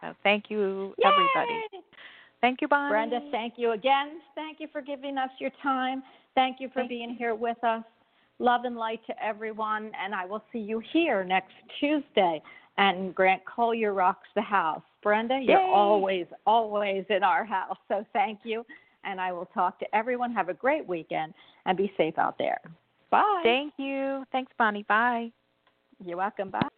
[0.00, 1.60] So thank you, everybody.
[2.42, 2.48] Yay!
[2.48, 2.90] Thank you, Bonnie.
[2.90, 4.20] Brenda, thank you again.
[4.34, 6.02] Thank you for giving us your time.
[6.34, 7.84] Thank you for Thank being here with us.
[8.38, 12.42] Love and light to everyone, and I will see you here next Tuesday.
[12.78, 14.82] And Grant Collier rocks the house.
[15.02, 17.78] Brenda, you're always, always in our house.
[17.88, 18.66] So thank you.
[19.04, 20.32] And I will talk to everyone.
[20.34, 21.32] Have a great weekend
[21.64, 22.60] and be safe out there.
[23.10, 23.40] Bye.
[23.42, 24.24] Thank you.
[24.32, 24.82] Thanks, Bonnie.
[24.82, 25.30] Bye.
[26.04, 26.50] You're welcome.
[26.50, 26.68] Bye.